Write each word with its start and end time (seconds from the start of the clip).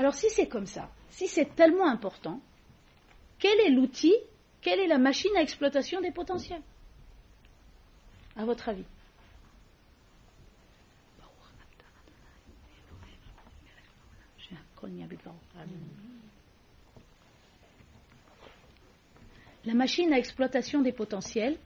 Alors 0.00 0.14
si 0.14 0.30
c'est 0.30 0.48
comme 0.48 0.64
ça, 0.64 0.90
si 1.10 1.28
c'est 1.28 1.54
tellement 1.54 1.86
important, 1.86 2.40
quel 3.38 3.60
est 3.60 3.68
l'outil, 3.68 4.14
quelle 4.62 4.80
est 4.80 4.86
la 4.86 4.96
machine 4.96 5.30
à 5.36 5.42
exploitation 5.42 6.00
des 6.00 6.10
potentiels? 6.10 6.62
À 8.34 8.46
votre 8.46 8.70
avis? 8.70 8.86
La 19.66 19.74
machine 19.74 20.14
à 20.14 20.18
exploitation 20.18 20.80
des 20.80 20.92
potentiels, 20.92 21.58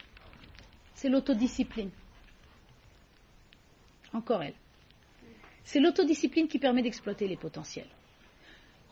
c'est 0.97 1.09
l'autodiscipline. 1.09 1.93
Encore 4.13 4.43
elle. 4.43 4.57
C'est 5.63 5.79
l'autodiscipline 5.79 6.49
qui 6.49 6.59
permet 6.59 6.83
d'exploiter 6.83 7.29
les 7.29 7.37
potentiels. 7.37 7.87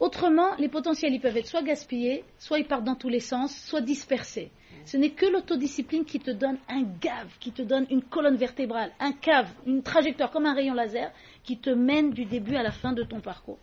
Autrement, 0.03 0.57
les 0.59 0.69
potentiels, 0.69 1.15
ils 1.15 1.21
peuvent 1.21 1.37
être 1.37 1.47
soit 1.47 1.63
gaspillés, 1.63 2.25
soit 2.37 2.59
ils 2.59 2.67
partent 2.67 2.83
dans 2.83 2.97
tous 2.97 3.09
les 3.09 3.21
sens, 3.21 3.57
soit 3.57 3.81
dispersés. 3.81 4.51
Ce 4.85 4.97
n'est 4.97 5.11
que 5.11 5.27
l'autodiscipline 5.27 6.05
qui 6.05 6.19
te 6.19 6.33
donne 6.33 6.59
un 6.69 6.83
gave, 7.01 7.29
qui 7.39 7.53
te 7.53 7.63
donne 7.63 7.87
une 7.89 8.03
colonne 8.03 8.35
vertébrale, 8.35 8.91
un 8.99 9.13
cave, 9.13 9.49
une 9.65 9.81
trajectoire 9.85 10.33
comme 10.33 10.45
un 10.45 10.55
rayon 10.55 10.75
laser, 10.75 11.13
qui 11.45 11.57
te 11.57 11.71
mène 11.71 12.11
du 12.11 12.25
début 12.25 12.57
à 12.57 12.65
la 12.65 12.73
fin 12.73 12.93
de 12.93 13.05
ton 13.05 13.21
parcours. 13.21 13.61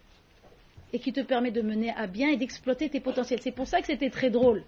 Et 0.94 1.00
qui 1.00 1.12
te 1.12 1.20
permet 1.20 1.52
de 1.52 1.62
mener 1.62 1.94
à 1.94 2.08
bien 2.08 2.30
et 2.30 2.38
d'exploiter 2.38 2.88
tes 2.88 3.02
potentiels. 3.02 3.42
C'est 3.42 3.52
pour 3.52 3.68
ça 3.68 3.82
que 3.82 3.88
c'était 3.88 4.10
très 4.10 4.30
drôle. 4.30 4.64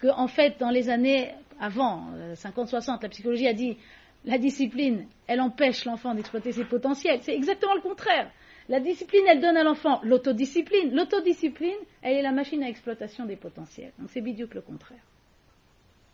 Que, 0.00 0.08
en 0.08 0.28
fait, 0.28 0.60
dans 0.60 0.68
les 0.68 0.90
années 0.90 1.32
avant, 1.58 2.08
50-60, 2.34 2.90
euh, 2.90 2.98
la 3.00 3.08
psychologie 3.08 3.48
a 3.48 3.54
dit 3.54 3.78
la 4.26 4.36
discipline, 4.36 5.06
elle 5.26 5.40
empêche 5.40 5.86
l'enfant 5.86 6.14
d'exploiter 6.14 6.52
ses 6.52 6.66
potentiels. 6.66 7.20
C'est 7.22 7.34
exactement 7.34 7.74
le 7.74 7.80
contraire. 7.80 8.30
La 8.68 8.80
discipline, 8.80 9.24
elle 9.28 9.40
donne 9.40 9.56
à 9.56 9.62
l'enfant 9.62 10.00
l'autodiscipline. 10.02 10.94
L'autodiscipline, 10.94 11.78
elle 12.02 12.16
est 12.16 12.22
la 12.22 12.32
machine 12.32 12.62
à 12.62 12.68
exploitation 12.68 13.24
des 13.24 13.36
potentiels. 13.36 13.92
Donc 13.98 14.10
c'est 14.10 14.20
que 14.20 14.54
le 14.54 14.60
contraire. 14.60 15.02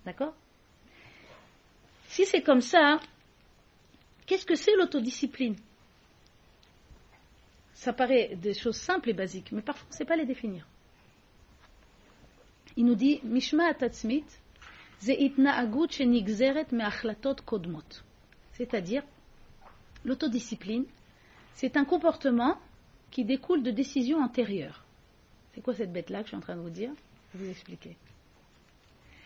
D'accord? 0.05 0.35
Si 2.09 2.27
c'est 2.27 2.43
comme 2.43 2.61
ça, 2.61 3.01
qu'est-ce 4.27 4.45
que 4.45 4.55
c'est 4.55 4.77
l'autodiscipline? 4.77 5.57
Ça 7.73 7.93
paraît 7.93 8.37
des 8.37 8.55
choses 8.55 8.77
simples 8.77 9.11
et 9.11 9.15
basiques, 9.15 9.51
mais 9.53 9.63
parfois 9.63 9.87
on 9.89 9.93
ne 9.93 9.97
sait 9.97 10.05
pas 10.05 10.17
les 10.17 10.27
définir. 10.27 10.67
Il 12.77 12.85
nous 12.85 12.95
dit 12.95 13.21
Mishma 13.25 13.67
atatzmit, 13.67 14.25
c'est-à-dire, 18.53 19.03
l'autodiscipline, 20.05 20.85
c'est 21.55 21.77
un 21.77 21.85
comportement 21.85 22.59
qui 23.11 23.25
découle 23.25 23.63
de 23.63 23.71
décisions 23.71 24.19
antérieures. 24.23 24.85
C'est 25.55 25.61
quoi 25.61 25.75
cette 25.75 25.93
bête-là 25.93 26.21
que 26.21 26.25
je 26.25 26.29
suis 26.29 26.37
en 26.37 26.41
train 26.41 26.57
de 26.57 26.61
vous 26.61 26.71
dire? 26.71 26.91
Je 27.33 27.39
vais 27.39 27.45
vous 27.45 27.51
expliquer. 27.51 27.97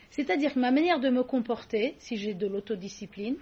C'est-à-dire 0.09 0.53
que 0.53 0.59
ma 0.59 0.71
manière 0.71 0.99
de 0.99 1.09
me 1.09 1.23
comporter, 1.23 1.95
si 1.99 2.17
j'ai 2.17 2.33
de 2.33 2.47
l'autodiscipline, 2.47 3.37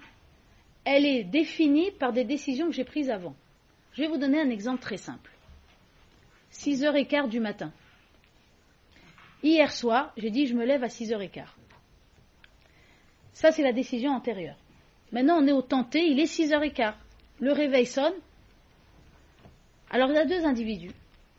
elle 0.84 1.04
est 1.04 1.24
définie 1.24 1.90
par 1.90 2.12
des 2.12 2.24
décisions 2.24 2.66
que 2.66 2.72
j'ai 2.72 2.84
prises 2.84 3.10
avant. 3.10 3.34
Je 3.92 4.02
vais 4.02 4.08
vous 4.08 4.18
donner 4.18 4.40
un 4.40 4.50
exemple 4.50 4.80
très 4.80 4.98
simple. 4.98 5.30
6h15 6.52 7.28
du 7.28 7.40
matin. 7.40 7.72
Hier 9.42 9.72
soir, 9.72 10.12
j'ai 10.16 10.30
dit 10.30 10.46
je 10.46 10.54
me 10.54 10.64
lève 10.64 10.84
à 10.84 10.88
6h15. 10.88 11.44
Ça, 13.32 13.52
c'est 13.52 13.62
la 13.62 13.72
décision 13.72 14.12
antérieure. 14.12 14.56
Maintenant, 15.12 15.38
on 15.38 15.46
est 15.46 15.52
au 15.52 15.62
tenté, 15.62 16.06
il 16.06 16.18
est 16.20 16.24
6h15. 16.24 16.94
Le 17.40 17.52
réveil 17.52 17.86
sonne. 17.86 18.14
Alors, 19.90 20.10
il 20.10 20.14
y 20.14 20.18
a 20.18 20.24
deux 20.24 20.44
individus. 20.44 20.92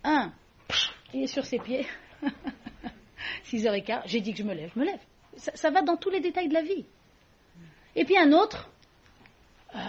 Un, 0.04 0.32
il 1.14 1.24
est 1.24 1.28
sur 1.28 1.46
ses 1.46 1.60
pieds. 1.60 1.86
6h15, 3.46 4.04
j'ai 4.06 4.22
dit 4.22 4.32
que 4.32 4.40
je 4.40 4.44
me 4.44 4.54
lève, 4.54 4.72
je 4.74 4.80
me 4.80 4.86
lève. 4.86 5.00
Ça, 5.38 5.70
va 5.70 5.82
dans 5.82 5.98
tous 5.98 6.10
les 6.10 6.20
détails 6.20 6.48
de 6.48 6.54
la 6.54 6.64
vie. 6.64 6.86
Et 7.96 8.06
puis 8.06 8.18
un 8.18 8.32
autre, 8.32 8.70
euh, 9.76 9.80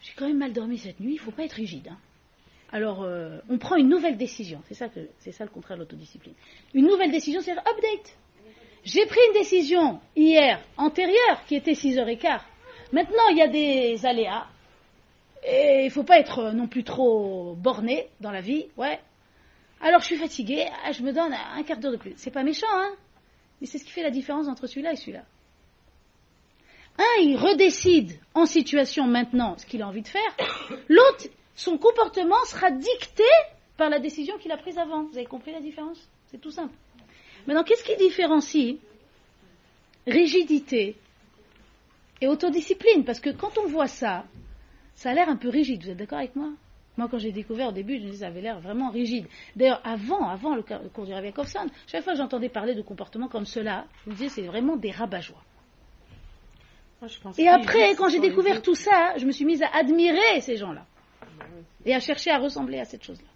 j'ai 0.00 0.12
quand 0.16 0.26
même 0.26 0.38
mal 0.38 0.52
dormi 0.52 0.78
cette 0.78 1.00
nuit, 1.00 1.12
il 1.12 1.16
ne 1.16 1.20
faut 1.20 1.30
pas 1.30 1.44
être 1.44 1.52
rigide. 1.52 1.88
Hein. 1.88 1.98
Alors, 2.70 3.02
euh, 3.02 3.38
on 3.48 3.58
prend 3.58 3.76
une 3.76 3.88
nouvelle 3.88 4.16
décision. 4.16 4.62
C'est 4.66 4.74
ça, 4.74 4.88
c'est 5.18 5.32
ça 5.32 5.44
le 5.44 5.50
contraire 5.50 5.76
de 5.76 5.82
l'autodiscipline. 5.82 6.34
Une 6.74 6.86
nouvelle 6.86 7.10
décision, 7.10 7.40
c'est 7.42 7.52
update. 7.52 8.16
J'ai 8.84 9.06
pris 9.06 9.20
une 9.28 9.34
décision 9.34 10.00
hier 10.16 10.60
antérieure 10.76 11.44
qui 11.46 11.54
était 11.54 11.72
6h15. 11.72 12.40
Maintenant, 12.92 13.28
il 13.30 13.38
y 13.38 13.42
a 13.42 13.48
des 13.48 14.04
aléas. 14.06 14.46
Et 15.44 15.80
il 15.82 15.86
ne 15.86 15.90
faut 15.90 16.04
pas 16.04 16.18
être 16.18 16.52
non 16.52 16.68
plus 16.68 16.84
trop 16.84 17.54
borné 17.56 18.08
dans 18.20 18.30
la 18.30 18.40
vie. 18.40 18.66
Ouais. 18.76 19.00
Alors, 19.80 20.00
je 20.00 20.06
suis 20.06 20.16
fatiguée. 20.16 20.66
Ah, 20.84 20.92
je 20.92 21.02
me 21.02 21.12
donne 21.12 21.34
un 21.34 21.62
quart 21.64 21.78
d'heure 21.78 21.92
de 21.92 21.96
plus. 21.96 22.14
C'est 22.16 22.30
pas 22.30 22.44
méchant, 22.44 22.66
hein 22.70 22.92
Mais 23.60 23.66
c'est 23.66 23.78
ce 23.78 23.84
qui 23.84 23.90
fait 23.90 24.02
la 24.02 24.10
différence 24.10 24.46
entre 24.46 24.66
celui-là 24.66 24.92
et 24.92 24.96
celui-là. 24.96 25.24
Un, 26.98 27.22
il 27.22 27.36
redécide 27.36 28.12
en 28.34 28.46
situation 28.46 29.06
maintenant 29.06 29.56
ce 29.58 29.66
qu'il 29.66 29.82
a 29.82 29.88
envie 29.88 30.02
de 30.02 30.08
faire. 30.08 30.36
L'autre, 30.88 31.26
son 31.56 31.78
comportement 31.78 32.44
sera 32.44 32.70
dicté 32.70 33.24
par 33.76 33.90
la 33.90 33.98
décision 33.98 34.36
qu'il 34.38 34.52
a 34.52 34.56
prise 34.56 34.78
avant. 34.78 35.04
Vous 35.04 35.16
avez 35.16 35.26
compris 35.26 35.52
la 35.52 35.60
différence? 35.60 36.08
C'est 36.30 36.40
tout 36.40 36.50
simple. 36.50 36.74
Maintenant, 37.46 37.64
qu'est-ce 37.64 37.82
qui 37.82 37.96
différencie 37.96 38.76
rigidité 40.06 40.96
et 42.20 42.28
autodiscipline? 42.28 43.04
Parce 43.04 43.20
que 43.20 43.30
quand 43.30 43.58
on 43.58 43.66
voit 43.66 43.88
ça, 43.88 44.24
ça 44.94 45.10
a 45.10 45.14
l'air 45.14 45.28
un 45.28 45.36
peu 45.36 45.48
rigide. 45.48 45.82
Vous 45.82 45.90
êtes 45.90 45.96
d'accord 45.96 46.18
avec 46.18 46.36
moi? 46.36 46.50
Moi, 46.96 47.08
quand 47.10 47.18
j'ai 47.18 47.32
découvert 47.32 47.68
au 47.68 47.72
début, 47.72 47.98
je 47.98 48.02
me 48.02 48.10
disais, 48.10 48.24
ça 48.24 48.26
avait 48.26 48.42
l'air 48.42 48.60
vraiment 48.60 48.90
rigide. 48.90 49.26
D'ailleurs, 49.56 49.80
avant, 49.82 50.28
avant 50.28 50.54
le 50.54 50.62
cours 50.62 51.06
du 51.06 51.12
Rabbi 51.12 51.32
chaque 51.86 52.04
fois 52.04 52.12
que 52.12 52.18
j'entendais 52.18 52.50
parler 52.50 52.74
de 52.74 52.82
comportements 52.82 53.28
comme 53.28 53.46
cela, 53.46 53.86
je 54.04 54.10
me 54.10 54.14
disais, 54.14 54.28
c'est 54.28 54.42
vraiment 54.42 54.76
des 54.76 54.90
rabat-joie. 54.90 55.42
Et 57.38 57.48
après, 57.48 57.94
quand 57.94 58.08
j'ai 58.08 58.20
découvert 58.20 58.60
tout 58.62 58.74
ça, 58.74 59.16
je 59.16 59.24
me 59.24 59.32
suis 59.32 59.44
mise 59.44 59.62
à 59.62 59.68
admirer 59.74 60.40
ces 60.40 60.56
gens-là. 60.56 60.84
Et 61.86 61.94
à 61.94 62.00
chercher 62.00 62.30
à 62.30 62.38
ressembler 62.38 62.78
à 62.78 62.84
cette 62.84 63.02
chose-là. 63.02 63.28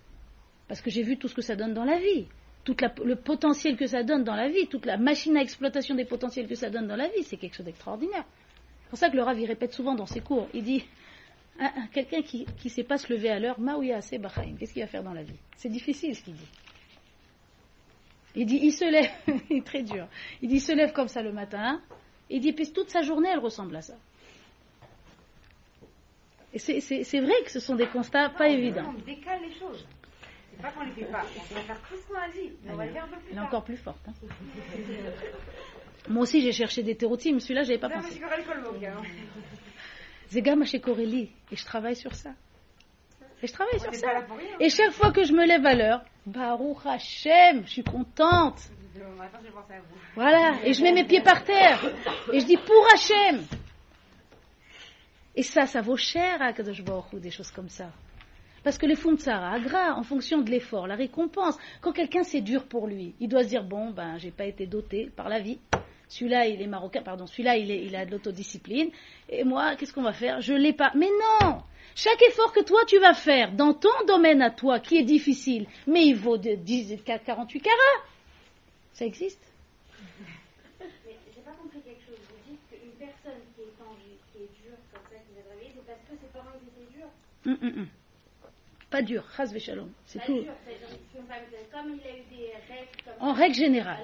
Parce 0.68 0.80
que 0.80 0.90
j'ai 0.90 1.02
vu 1.02 1.16
tout 1.16 1.26
ce 1.26 1.34
que 1.34 1.42
ça 1.42 1.56
donne 1.56 1.74
dans 1.74 1.84
la 1.84 1.98
vie 1.98 2.26
tout 2.66 2.76
le 3.04 3.14
potentiel 3.14 3.76
que 3.76 3.86
ça 3.86 4.02
donne 4.02 4.24
dans 4.24 4.34
la 4.34 4.48
vie, 4.48 4.66
toute 4.66 4.86
la 4.86 4.96
machine 4.96 5.36
à 5.36 5.40
exploitation 5.40 5.94
des 5.94 6.04
potentiels 6.04 6.48
que 6.48 6.56
ça 6.56 6.68
donne 6.68 6.88
dans 6.88 6.96
la 6.96 7.06
vie, 7.06 7.22
c'est 7.22 7.36
quelque 7.36 7.54
chose 7.54 7.64
d'extraordinaire. 7.64 8.24
C'est 8.82 8.90
pour 8.90 8.98
ça 8.98 9.08
que 9.08 9.16
le 9.16 9.22
Rav, 9.22 9.38
il 9.38 9.46
répète 9.46 9.72
souvent 9.72 9.94
dans 9.94 10.06
ses 10.06 10.20
cours, 10.20 10.48
il 10.52 10.64
dit, 10.64 10.84
quelqu'un 11.92 12.22
qui 12.22 12.46
ne 12.64 12.68
sait 12.68 12.84
pas 12.84 12.98
se 12.98 13.12
lever 13.12 13.30
à 13.30 13.38
l'heure, 13.38 13.58
Maouya 13.58 14.00
qu'est-ce 14.00 14.72
qu'il 14.72 14.82
va 14.82 14.88
faire 14.88 15.02
dans 15.02 15.12
la 15.12 15.22
vie? 15.22 15.38
C'est 15.56 15.68
difficile 15.68 16.14
ce 16.14 16.22
qu'il 16.22 16.34
dit. 16.34 16.48
Il 18.34 18.46
dit, 18.46 18.58
il 18.62 18.72
se 18.72 18.84
lève, 18.84 19.10
il 19.50 19.58
est 19.58 19.66
très 19.66 19.82
dur, 19.82 20.06
il 20.42 20.48
dit, 20.48 20.56
il 20.56 20.60
se 20.60 20.72
lève 20.72 20.92
comme 20.92 21.08
ça 21.08 21.22
le 21.22 21.32
matin, 21.32 21.80
il 22.28 22.40
dit, 22.40 22.52
puis 22.52 22.70
toute 22.70 22.90
sa 22.90 23.02
journée, 23.02 23.30
elle 23.32 23.38
ressemble 23.38 23.74
à 23.76 23.82
ça. 23.82 23.94
Et 26.52 26.58
c'est 26.58 27.20
vrai 27.20 27.34
que 27.44 27.50
ce 27.50 27.60
sont 27.60 27.74
des 27.74 27.86
constats 27.86 28.30
pas 28.30 28.48
évidents. 28.48 28.94
On 28.96 29.04
décale 29.04 29.40
les 29.42 29.54
choses. 29.58 29.86
C'est 30.50 30.62
pas 30.62 30.70
qu'on 30.70 30.84
les 30.84 30.92
fait 30.92 31.04
pas. 31.04 31.22
On 31.50 31.54
va 31.54 31.60
faire 31.60 31.80
tout 31.82 31.96
ce 31.96 32.06
qu'on 32.06 32.18
a 32.18 32.28
dit. 32.30 32.52
Mais 32.64 32.72
on 32.72 32.76
va 32.76 32.86
le 32.86 32.92
faire 32.92 33.04
un 33.04 33.08
peu 33.08 33.16
plus 33.16 33.28
Elle 33.32 33.36
est 33.36 33.40
encore 33.40 33.64
plus 33.64 33.76
forte. 33.76 34.08
Hein. 34.08 34.12
Moi 36.08 36.22
aussi, 36.22 36.40
j'ai 36.40 36.52
cherché 36.52 36.82
des 36.82 36.96
mais 37.00 37.40
Celui-là, 37.40 37.62
je 37.62 37.68
n'avais 37.68 37.78
pas 37.78 37.90
pensé. 37.90 38.20
Zegama 40.30 40.64
chez 40.64 40.80
Corélie. 40.80 41.30
Et 41.50 41.56
je 41.56 41.64
travaille 41.64 41.96
sur 41.96 42.14
ça. 42.14 42.30
Et 43.42 43.46
je 43.46 43.52
travaille 43.52 43.80
sur 43.80 43.94
ça. 43.94 44.08
Et 44.60 44.68
chaque 44.70 44.92
fois 44.92 45.12
que 45.12 45.24
je 45.24 45.32
me 45.32 45.46
lève 45.46 45.64
à 45.66 45.74
l'heure, 45.74 46.04
Baruch 46.24 46.84
Hashem, 46.84 47.64
je 47.66 47.70
suis 47.70 47.84
contente. 47.84 48.60
Voilà. 50.14 50.54
Et 50.64 50.72
je 50.72 50.82
mets 50.82 50.92
mes 50.92 51.04
pieds 51.04 51.22
par 51.22 51.44
terre. 51.44 51.84
Et 52.32 52.40
je 52.40 52.46
dis 52.46 52.56
pour 52.56 52.86
Hashem. 52.94 53.44
Et 55.34 55.42
ça, 55.42 55.66
ça 55.66 55.82
vaut 55.82 55.96
cher 55.98 56.40
à 56.40 56.52
Kadosh 56.52 56.82
Baruch 56.82 57.14
des 57.20 57.30
choses 57.30 57.50
comme 57.50 57.68
ça. 57.68 57.90
Parce 58.66 58.78
que 58.78 58.86
les 58.86 58.96
fonds 58.96 59.12
de 59.12 59.64
gras, 59.64 59.94
en 59.94 60.02
fonction 60.02 60.40
de 60.40 60.50
l'effort, 60.50 60.88
la 60.88 60.96
récompense, 60.96 61.56
quand 61.80 61.92
quelqu'un 61.92 62.24
c'est 62.24 62.40
dur 62.40 62.64
pour 62.64 62.88
lui, 62.88 63.14
il 63.20 63.28
doit 63.28 63.44
se 63.44 63.48
dire 63.48 63.62
bon, 63.62 63.90
ben, 63.90 64.18
j'ai 64.18 64.32
pas 64.32 64.46
été 64.46 64.66
doté 64.66 65.08
par 65.14 65.28
la 65.28 65.38
vie. 65.38 65.60
Celui-là, 66.08 66.46
il 66.46 66.62
est 66.62 66.66
marocain, 66.66 67.02
pardon, 67.02 67.26
celui-là, 67.26 67.56
il, 67.56 67.70
il 67.70 67.96
a 67.96 68.06
de 68.06 68.12
l'autodiscipline. 68.12 68.90
Et 69.28 69.44
moi, 69.44 69.74
qu'est-ce 69.76 69.92
qu'on 69.92 70.02
va 70.02 70.12
faire? 70.12 70.40
Je 70.40 70.54
l'ai 70.54 70.72
pas. 70.72 70.92
Mais 70.94 71.08
non 71.40 71.62
Chaque 71.96 72.22
effort 72.22 72.52
que 72.52 72.62
toi, 72.62 72.80
tu 72.86 72.98
vas 72.98 73.14
faire 73.14 73.52
dans 73.52 73.74
ton 73.74 73.88
domaine 74.06 74.40
à 74.40 74.50
toi, 74.50 74.78
qui 74.78 74.98
est 74.98 75.04
difficile, 75.04 75.66
mais 75.86 76.06
il 76.06 76.14
vaut 76.14 76.38
de 76.38 76.54
10, 76.54 76.98
48 77.04 77.60
carats. 77.60 77.76
Ça 78.92 79.04
existe? 79.04 79.40
Mais 87.44 87.56
j'ai 87.64 87.96
pas 93.04 93.12
comme. 93.12 93.28
En 93.28 93.32
règle 93.32 93.54
générale. 93.54 93.98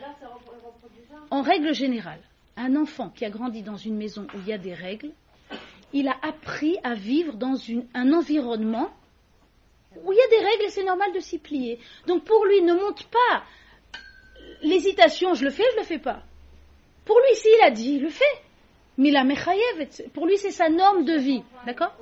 En 1.30 1.42
règle 1.42 1.74
générale, 1.74 2.20
un 2.56 2.76
enfant 2.76 3.10
qui 3.10 3.24
a 3.24 3.30
grandi 3.30 3.62
dans 3.62 3.76
une 3.76 3.96
maison 3.96 4.26
où 4.34 4.38
il 4.38 4.48
y 4.48 4.52
a 4.52 4.58
des 4.58 4.74
règles, 4.74 5.10
il 5.92 6.08
a 6.08 6.16
appris 6.22 6.78
à 6.82 6.94
vivre 6.94 7.34
dans 7.34 7.56
un 7.94 8.12
environnement 8.12 8.90
où 10.04 10.12
il 10.12 10.16
y 10.16 10.20
a 10.20 10.28
des 10.28 10.44
règles 10.46 10.64
et 10.64 10.70
c'est 10.70 10.84
normal 10.84 11.12
de 11.12 11.20
s'y 11.20 11.38
plier. 11.38 11.78
Donc 12.06 12.24
pour 12.24 12.44
lui, 12.46 12.62
ne 12.62 12.74
monte 12.74 13.04
pas 13.04 13.44
l'hésitation, 14.62 15.34
je 15.34 15.44
le 15.44 15.50
fais, 15.50 15.64
je 15.74 15.80
le 15.80 15.84
fais 15.84 15.98
pas. 15.98 16.22
Pour 17.04 17.18
lui, 17.18 17.36
s'il 17.36 17.62
a 17.62 17.70
dit, 17.70 17.94
il 17.94 18.02
le 18.02 18.08
fait. 18.08 18.24
Mila 18.98 19.24
Mechayev, 19.24 20.10
pour 20.12 20.26
lui, 20.26 20.38
c'est 20.38 20.50
sa 20.50 20.68
norme 20.68 21.04
de 21.04 21.16
vie. 21.16 21.42
D'accord? 21.66 21.94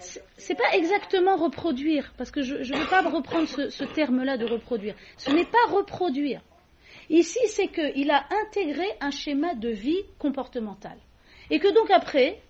C'est 0.00 0.54
pas 0.54 0.74
exactement 0.74 1.36
reproduire, 1.36 2.12
parce 2.16 2.30
que 2.30 2.42
je 2.42 2.54
ne 2.56 2.78
veux 2.78 2.88
pas 2.88 3.02
reprendre 3.02 3.46
ce, 3.46 3.84
terme-là 3.84 4.36
de 4.36 4.46
reproduire. 4.46 4.94
Ce 5.16 5.30
n'est 5.30 5.44
pas 5.44 5.66
reproduire. 5.68 6.40
Ici, 7.08 7.38
c'est 7.48 7.68
qu'il 7.68 8.10
a 8.10 8.24
intégré 8.42 8.86
un 9.00 9.10
schéma 9.10 9.54
de 9.54 9.68
vie 9.68 10.02
comportemental. 10.18 10.96
Et 11.50 11.58
que 11.58 11.68
donc 11.74 11.90
après, 11.90 12.40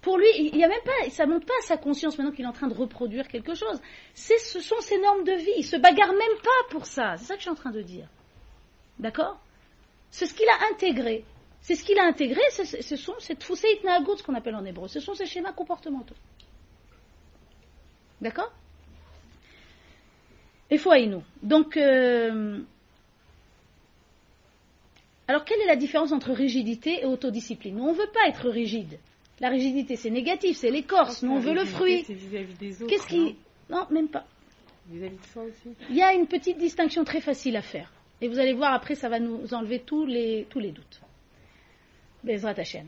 pour 0.00 0.18
lui, 0.18 0.26
il 0.38 0.56
y 0.56 0.64
a 0.64 0.68
même 0.68 0.82
pas, 0.84 1.10
ça 1.10 1.26
monte 1.26 1.44
pas 1.44 1.54
à 1.62 1.66
sa 1.66 1.76
conscience 1.76 2.16
maintenant 2.16 2.32
qu'il 2.32 2.44
est 2.44 2.48
en 2.48 2.52
train 2.52 2.68
de 2.68 2.74
reproduire 2.74 3.28
quelque 3.28 3.54
chose. 3.54 3.80
Ce 4.14 4.60
sont 4.60 4.80
ses 4.80 4.98
normes 4.98 5.24
de 5.24 5.32
vie. 5.32 5.52
Il 5.58 5.64
se 5.64 5.76
bagarre 5.76 6.12
même 6.12 6.38
pas 6.42 6.70
pour 6.70 6.86
ça. 6.86 7.16
C'est 7.18 7.26
ça 7.26 7.34
que 7.34 7.40
je 7.40 7.44
suis 7.44 7.50
en 7.50 7.56
train 7.56 7.72
de 7.72 7.82
dire. 7.82 8.08
D'accord 8.98 9.38
C'est 10.10 10.26
ce 10.26 10.34
qu'il 10.34 10.48
a 10.48 10.72
intégré. 10.72 11.24
C'est 11.60 11.74
ce 11.74 11.84
qu'il 11.84 11.98
a 11.98 12.04
intégré, 12.04 12.40
ce 12.50 12.96
sont 12.96 13.14
ces 13.18 13.34
ce 13.36 14.22
qu'on 14.22 14.34
appelle 14.36 14.54
en 14.54 14.64
hébreu. 14.64 14.86
Ce 14.86 15.00
sont 15.00 15.14
ces 15.14 15.26
schémas 15.26 15.52
comportementaux. 15.52 16.14
D'accord? 18.20 18.52
Et 20.70 21.06
nous. 21.06 21.22
Donc, 21.42 21.76
euh, 21.76 22.60
alors 25.28 25.44
quelle 25.44 25.60
est 25.60 25.66
la 25.66 25.76
différence 25.76 26.12
entre 26.12 26.32
rigidité 26.32 27.02
et 27.02 27.04
autodiscipline? 27.04 27.76
Nous, 27.76 27.84
on 27.84 27.92
ne 27.92 27.98
veut 27.98 28.10
pas 28.12 28.28
être 28.28 28.48
rigide. 28.48 28.98
La 29.40 29.48
rigidité, 29.48 29.96
c'est 29.96 30.10
négatif, 30.10 30.56
c'est 30.56 30.70
l'écorce. 30.70 31.22
Nous, 31.22 31.32
on 31.32 31.38
veut 31.38 31.54
le 31.54 31.64
fruit. 31.64 32.04
Qu'est-ce 32.88 33.06
qui. 33.06 33.36
Non, 33.68 33.86
même 33.90 34.08
pas. 34.08 34.24
Vis-à-vis 34.88 35.16
de 35.16 35.26
soi 35.26 35.42
aussi 35.44 35.74
Il 35.90 35.96
y 35.96 36.02
a 36.02 36.14
une 36.14 36.26
petite 36.26 36.58
distinction 36.58 37.04
très 37.04 37.20
facile 37.20 37.56
à 37.56 37.62
faire. 37.62 37.92
Et 38.20 38.28
vous 38.28 38.38
allez 38.38 38.54
voir, 38.54 38.72
après, 38.72 38.94
ça 38.94 39.08
va 39.08 39.18
nous 39.20 39.52
enlever 39.52 39.80
tous 39.80 40.06
les, 40.06 40.46
tous 40.48 40.60
les 40.60 40.70
doutes. 40.70 41.00
Bezrat 42.24 42.54
Hashem. 42.56 42.86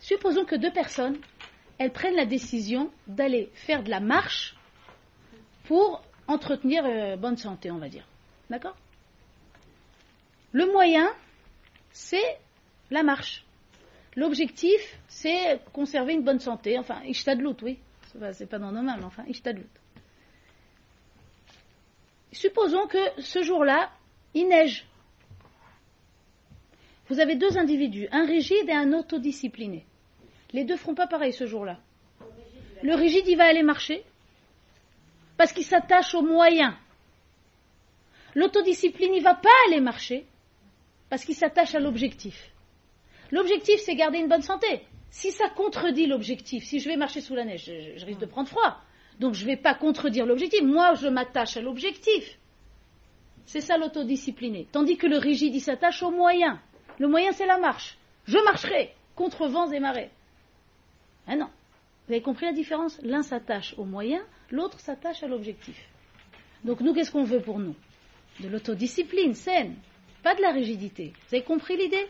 Supposons 0.00 0.44
que 0.44 0.56
deux 0.56 0.72
personnes, 0.72 1.16
elles 1.80 1.92
prennent 1.92 2.14
la 2.14 2.26
décision 2.26 2.92
d'aller 3.06 3.50
faire 3.54 3.82
de 3.82 3.88
la 3.88 4.00
marche 4.00 4.54
pour 5.64 6.02
entretenir 6.26 6.84
euh, 6.84 7.16
bonne 7.16 7.38
santé, 7.38 7.70
on 7.70 7.78
va 7.78 7.88
dire. 7.88 8.06
D'accord? 8.50 8.76
Le 10.52 10.70
moyen, 10.70 11.10
c'est 11.90 12.38
la 12.90 13.02
marche. 13.02 13.46
L'objectif, 14.14 14.98
c'est 15.08 15.58
conserver 15.72 16.12
une 16.12 16.22
bonne 16.22 16.38
santé. 16.38 16.78
Enfin, 16.78 17.02
ishtadlout, 17.04 17.56
oui. 17.62 17.78
C'est 18.32 18.46
pas 18.48 18.58
dans 18.58 18.72
nos 18.72 18.82
mains, 18.82 18.98
mais 18.98 19.04
enfin, 19.04 19.24
ishtadlout. 19.26 19.64
Supposons 22.30 22.88
que 22.88 23.22
ce 23.22 23.42
jour-là, 23.42 23.90
il 24.34 24.48
neige. 24.48 24.86
Vous 27.08 27.20
avez 27.20 27.36
deux 27.36 27.56
individus, 27.56 28.06
un 28.12 28.26
rigide 28.26 28.68
et 28.68 28.72
un 28.74 28.92
autodiscipliné. 28.92 29.86
Les 30.52 30.64
deux 30.64 30.74
ne 30.74 30.78
feront 30.78 30.94
pas 30.94 31.06
pareil 31.06 31.32
ce 31.32 31.46
jour-là. 31.46 31.78
Le 32.82 32.94
rigide, 32.94 33.26
il 33.26 33.36
va 33.36 33.44
aller 33.44 33.62
marcher 33.62 34.02
parce 35.36 35.52
qu'il 35.52 35.64
s'attache 35.64 36.14
aux 36.14 36.22
moyens. 36.22 36.74
L'autodiscipline, 38.34 39.14
il 39.14 39.22
va 39.22 39.34
pas 39.34 39.48
aller 39.66 39.80
marcher 39.80 40.26
parce 41.08 41.24
qu'il 41.24 41.34
s'attache 41.34 41.74
à 41.74 41.80
l'objectif. 41.80 42.50
L'objectif, 43.30 43.80
c'est 43.80 43.94
garder 43.94 44.18
une 44.18 44.28
bonne 44.28 44.42
santé. 44.42 44.82
Si 45.10 45.32
ça 45.32 45.48
contredit 45.48 46.06
l'objectif, 46.06 46.64
si 46.64 46.78
je 46.78 46.88
vais 46.88 46.96
marcher 46.96 47.20
sous 47.20 47.34
la 47.34 47.44
neige, 47.44 47.64
je, 47.96 48.04
risque 48.04 48.20
de 48.20 48.26
prendre 48.26 48.48
froid. 48.48 48.78
Donc 49.18 49.34
je 49.34 49.44
ne 49.44 49.50
vais 49.50 49.56
pas 49.56 49.74
contredire 49.74 50.24
l'objectif. 50.24 50.62
Moi, 50.62 50.94
je 50.94 51.08
m'attache 51.08 51.56
à 51.56 51.60
l'objectif. 51.60 52.38
C'est 53.44 53.60
ça 53.60 53.76
l'autodiscipliné. 53.76 54.68
Tandis 54.70 54.96
que 54.96 55.06
le 55.06 55.18
rigide, 55.18 55.54
il 55.54 55.60
s'attache 55.60 56.02
aux 56.02 56.12
moyens. 56.12 56.56
Le 56.98 57.08
moyen, 57.08 57.32
c'est 57.32 57.46
la 57.46 57.58
marche. 57.58 57.98
Je 58.26 58.38
marcherai 58.44 58.94
contre 59.16 59.48
vents 59.48 59.70
et 59.70 59.80
marées. 59.80 60.10
Ah 61.30 61.36
non. 61.36 61.48
Vous 62.06 62.14
avez 62.14 62.22
compris 62.22 62.46
la 62.46 62.52
différence? 62.52 63.00
L'un 63.02 63.22
s'attache 63.22 63.74
aux 63.78 63.84
moyens, 63.84 64.22
l'autre 64.50 64.80
s'attache 64.80 65.22
à 65.22 65.28
l'objectif. 65.28 65.80
Donc 66.64 66.80
nous, 66.80 66.92
qu'est-ce 66.92 67.12
qu'on 67.12 67.22
veut 67.22 67.40
pour 67.40 67.60
nous? 67.60 67.76
De 68.40 68.48
l'autodiscipline 68.48 69.34
saine, 69.34 69.76
pas 70.24 70.34
de 70.34 70.42
la 70.42 70.50
rigidité. 70.50 71.12
Vous 71.28 71.36
avez 71.36 71.44
compris 71.44 71.76
l'idée? 71.76 72.04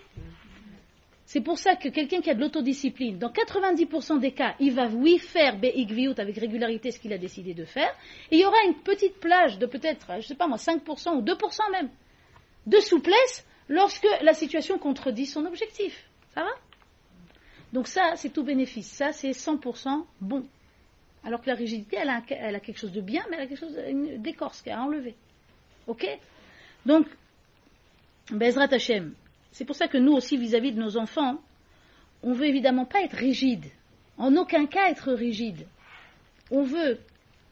C'est 1.26 1.42
pour 1.42 1.58
ça 1.58 1.76
que 1.76 1.90
quelqu'un 1.90 2.22
qui 2.22 2.30
a 2.30 2.34
de 2.34 2.40
l'autodiscipline, 2.40 3.18
dans 3.18 3.28
90% 3.28 4.20
des 4.20 4.32
cas, 4.32 4.54
il 4.58 4.72
va, 4.72 4.86
oui, 4.88 5.18
faire 5.18 5.58
Be'igviout 5.58 6.18
avec 6.18 6.38
régularité 6.38 6.90
ce 6.90 6.98
qu'il 6.98 7.12
a 7.12 7.18
décidé 7.18 7.52
de 7.52 7.66
faire, 7.66 7.94
et 8.30 8.36
il 8.36 8.40
y 8.40 8.46
aura 8.46 8.56
une 8.66 8.76
petite 8.76 9.20
plage 9.20 9.58
de 9.58 9.66
peut-être, 9.66 10.06
je 10.12 10.16
ne 10.16 10.22
sais 10.22 10.34
pas 10.34 10.48
moi, 10.48 10.56
5% 10.56 11.16
ou 11.16 11.22
2% 11.22 11.70
même, 11.72 11.90
de 12.66 12.80
souplesse 12.80 13.46
lorsque 13.68 14.08
la 14.22 14.32
situation 14.32 14.78
contredit 14.78 15.26
son 15.26 15.44
objectif. 15.44 16.08
Ça 16.34 16.42
va? 16.42 16.50
Donc 17.72 17.86
ça, 17.86 18.14
c'est 18.16 18.30
tout 18.30 18.42
bénéfice. 18.42 18.88
Ça, 18.88 19.12
c'est 19.12 19.30
100% 19.30 20.04
bon. 20.20 20.44
Alors 21.22 21.40
que 21.40 21.48
la 21.48 21.54
rigidité, 21.54 21.96
elle 22.00 22.08
a, 22.08 22.22
elle 22.30 22.54
a, 22.54 22.60
quelque 22.60 22.78
chose 22.78 22.92
de 22.92 23.00
bien, 23.00 23.22
mais 23.30 23.36
elle 23.36 23.42
a 23.42 23.46
quelque 23.46 23.60
chose 23.60 23.78
d'écorce 24.18 24.62
qu'elle 24.62 24.74
a 24.74 24.82
enlevé. 24.82 25.14
Ok? 25.86 26.06
Donc, 26.86 27.06
Bezrat 28.30 28.72
Hashem, 28.72 29.14
c'est 29.52 29.64
pour 29.64 29.76
ça 29.76 29.88
que 29.88 29.98
nous 29.98 30.12
aussi, 30.12 30.36
vis-à-vis 30.36 30.72
de 30.72 30.80
nos 30.80 30.96
enfants, 30.96 31.40
on 32.22 32.32
veut 32.32 32.46
évidemment 32.46 32.86
pas 32.86 33.02
être 33.02 33.16
rigide. 33.16 33.66
En 34.16 34.36
aucun 34.36 34.66
cas 34.66 34.90
être 34.90 35.12
rigide. 35.12 35.66
On 36.50 36.62
veut 36.62 36.98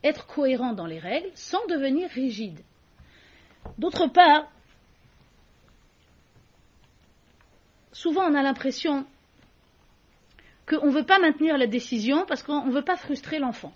être 0.02 0.26
cohérent 0.26 0.72
dans 0.72 0.86
les 0.86 0.98
règles 0.98 1.30
sans 1.34 1.64
devenir 1.66 2.08
rigide. 2.10 2.60
D'autre 3.78 4.06
part, 4.06 4.50
souvent 7.92 8.30
on 8.30 8.34
a 8.34 8.42
l'impression 8.42 9.06
qu'on 10.68 10.86
ne 10.86 10.92
veut 10.92 11.04
pas 11.04 11.18
maintenir 11.18 11.56
la 11.58 11.66
décision 11.66 12.24
parce 12.26 12.42
qu'on 12.42 12.66
ne 12.66 12.72
veut 12.72 12.82
pas 12.82 12.96
frustrer 12.96 13.38
l'enfant. 13.38 13.72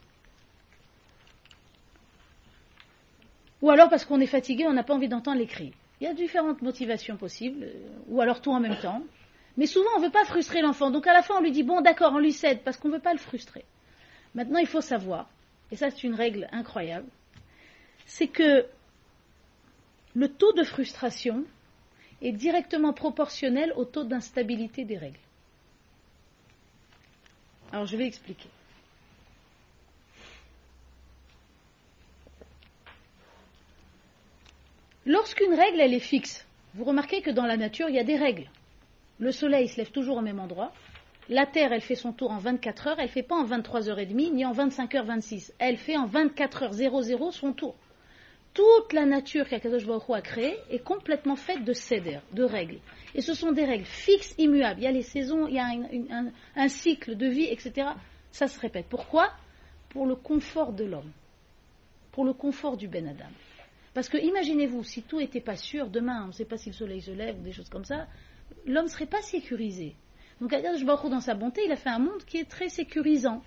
Ou 3.63 3.71
alors 3.71 3.89
parce 3.89 4.05
qu'on 4.05 4.21
est 4.21 4.27
fatigué, 4.27 4.67
on 4.67 4.73
n'a 4.73 4.83
pas 4.83 4.95
envie 4.95 5.09
d'entendre 5.09 5.39
les 5.39 5.47
cris. 5.47 5.73
Il 6.01 6.05
y 6.05 6.07
a 6.09 6.15
différentes 6.15 6.63
motivations 6.63 7.17
possibles, 7.17 7.65
euh, 7.65 7.89
ou 8.09 8.21
alors 8.21 8.41
tout 8.41 8.51
en 8.51 8.59
même 8.59 8.77
temps. 8.77 9.03
Mais 9.57 9.67
souvent, 9.67 9.91
on 9.97 10.01
ne 10.01 10.07
veut 10.07 10.11
pas 10.11 10.25
frustrer 10.25 10.61
l'enfant. 10.61 10.91
Donc 10.91 11.07
à 11.07 11.13
la 11.13 11.23
fin, 11.23 11.35
on 11.39 11.41
lui 11.41 11.53
dit, 11.53 11.63
bon, 11.63 11.81
d'accord, 11.81 12.13
on 12.13 12.19
lui 12.19 12.33
cède, 12.33 12.63
parce 12.65 12.77
qu'on 12.77 12.89
ne 12.89 12.95
veut 12.95 13.01
pas 13.01 13.13
le 13.13 13.19
frustrer. 13.19 13.65
Maintenant, 14.35 14.59
il 14.59 14.67
faut 14.67 14.81
savoir, 14.81 15.29
et 15.71 15.77
ça 15.77 15.91
c'est 15.91 16.05
une 16.05 16.15
règle 16.15 16.49
incroyable, 16.53 17.07
c'est 18.07 18.29
que 18.29 18.67
le 20.15 20.29
taux 20.29 20.53
de 20.55 20.65
frustration 20.65 21.45
est 22.21 22.33
directement 22.33 22.93
proportionnel 22.93 23.73
au 23.77 23.85
taux 23.85 24.05
d'instabilité 24.05 24.85
des 24.85 24.97
règles. 24.97 25.19
Alors 27.73 27.87
je 27.87 27.97
vais 27.97 28.07
expliquer. 28.07 28.49
Lorsqu'une 35.07 35.55
règle, 35.55 35.81
elle 35.81 35.95
est 35.95 35.99
fixe, 35.99 36.47
vous 36.75 36.85
remarquez 36.85 37.23
que 37.23 37.31
dans 37.31 37.47
la 37.47 37.57
nature, 37.57 37.89
il 37.89 37.97
y 37.97 37.99
a 37.99 38.05
des 38.05 38.17
règles. 38.17 38.49
Le 39.19 39.33
soleil 39.33 39.69
se 39.69 39.77
lève 39.79 39.91
toujours 39.91 40.19
au 40.19 40.21
même 40.21 40.39
endroit. 40.39 40.73
La 41.29 41.47
Terre, 41.47 41.73
elle 41.73 41.81
fait 41.81 41.95
son 41.95 42.13
tour 42.13 42.31
en 42.31 42.39
24 42.39 42.87
heures. 42.89 42.99
Elle 42.99 43.07
ne 43.07 43.11
fait 43.11 43.23
pas 43.23 43.37
en 43.37 43.45
23h30 43.47 44.33
ni 44.33 44.45
en 44.45 44.53
25h26. 44.53 45.53
Elle 45.59 45.77
fait 45.77 45.97
en 45.97 46.07
24h00 46.07 47.33
son 47.33 47.53
tour. 47.53 47.75
Toute 48.55 48.93
la 48.93 49.07
nature 49.07 49.49
qu'Akadosh 49.49 49.87
Baruch 49.87 50.11
a 50.11 50.21
créée 50.21 50.59
est 50.69 50.81
complètement 50.85 51.37
faite 51.37 51.65
de 51.65 51.73
céder, 51.73 52.19
de 52.33 52.45
règles. 52.45 52.81
Et 53.15 53.23
ce 53.23 53.33
sont 53.33 53.53
des 53.53 53.65
règles 53.65 53.87
fixes, 53.87 54.35
immuables. 54.37 54.81
Il 54.81 54.85
y 54.85 54.87
a 54.87 54.93
les 54.93 55.03
saisons, 55.03 55.47
il 55.47 55.55
y 55.55 55.59
a 55.59 55.71
un, 56.57 56.69
cycle 56.69 57.17
de 57.17 57.27
vie, 57.27 57.45
etc. 57.45 57.89
Ça 58.31 58.49
se 58.49 58.61
répète. 58.61 58.87
Pourquoi? 58.91 59.31
Pour 59.89 60.07
le 60.07 60.17
confort 60.17 60.73
de 60.73 60.85
l'homme. 60.85 61.11
Pour 62.13 62.25
le 62.27 62.35
confort 62.35 62.77
du 62.77 62.89
Ben 62.89 63.09
Adam. 63.09 63.31
Parce 63.95 64.11
que 64.11 64.19
imaginez-vous, 64.19 64.85
si 64.85 65.03
tout 65.03 65.19
n'était 65.19 65.41
pas 65.41 65.57
sûr, 65.57 65.89
demain, 65.89 66.25
on 66.25 66.27
ne 66.29 66.33
sait 66.33 66.45
pas 66.45 66.59
si 66.59 66.71
le 66.71 66.75
soleil 66.75 67.01
se 67.01 67.11
lève 67.11 67.39
ou 67.39 67.43
des 67.43 67.53
choses 67.53 67.71
comme 67.71 67.85
ça, 67.85 68.07
l'homme 68.67 68.85
ne 68.85 68.91
serait 68.91 69.07
pas 69.07 69.23
sécurisé. 69.23 69.95
Donc 70.43 70.53
Akadosh 70.53 70.85
Baruch 70.85 71.11
dans 71.11 71.21
sa 71.21 71.35
bonté, 71.35 71.63
il 71.65 71.73
a 71.73 71.77
fait 71.77 71.91
un 71.91 71.99
monde 71.99 72.25
qui 72.27 72.39
est 72.39 72.49
très 72.49 72.69
sécurisant. 72.69 73.43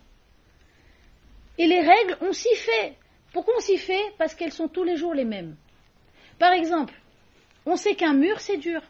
Et 1.58 1.68
les 1.68 1.80
règles, 1.80 2.18
on 2.22 2.32
s'y 2.34 2.54
fait. 2.56 2.98
Pourquoi 3.36 3.56
on 3.58 3.60
s'y 3.60 3.77
fait? 3.77 4.13
Parce 4.18 4.34
qu'elles 4.34 4.54
sont 4.54 4.70
tous 4.70 4.86
les 4.86 4.96
jours 4.96 5.13
les 5.13 5.25
mêmes. 5.25 5.58
Par 6.39 6.54
exemple, 6.54 6.94
on 7.65 7.75
sait 7.75 7.94
qu'un 7.94 8.13
mur, 8.13 8.39
c'est 8.39 8.56
dur. 8.56 8.82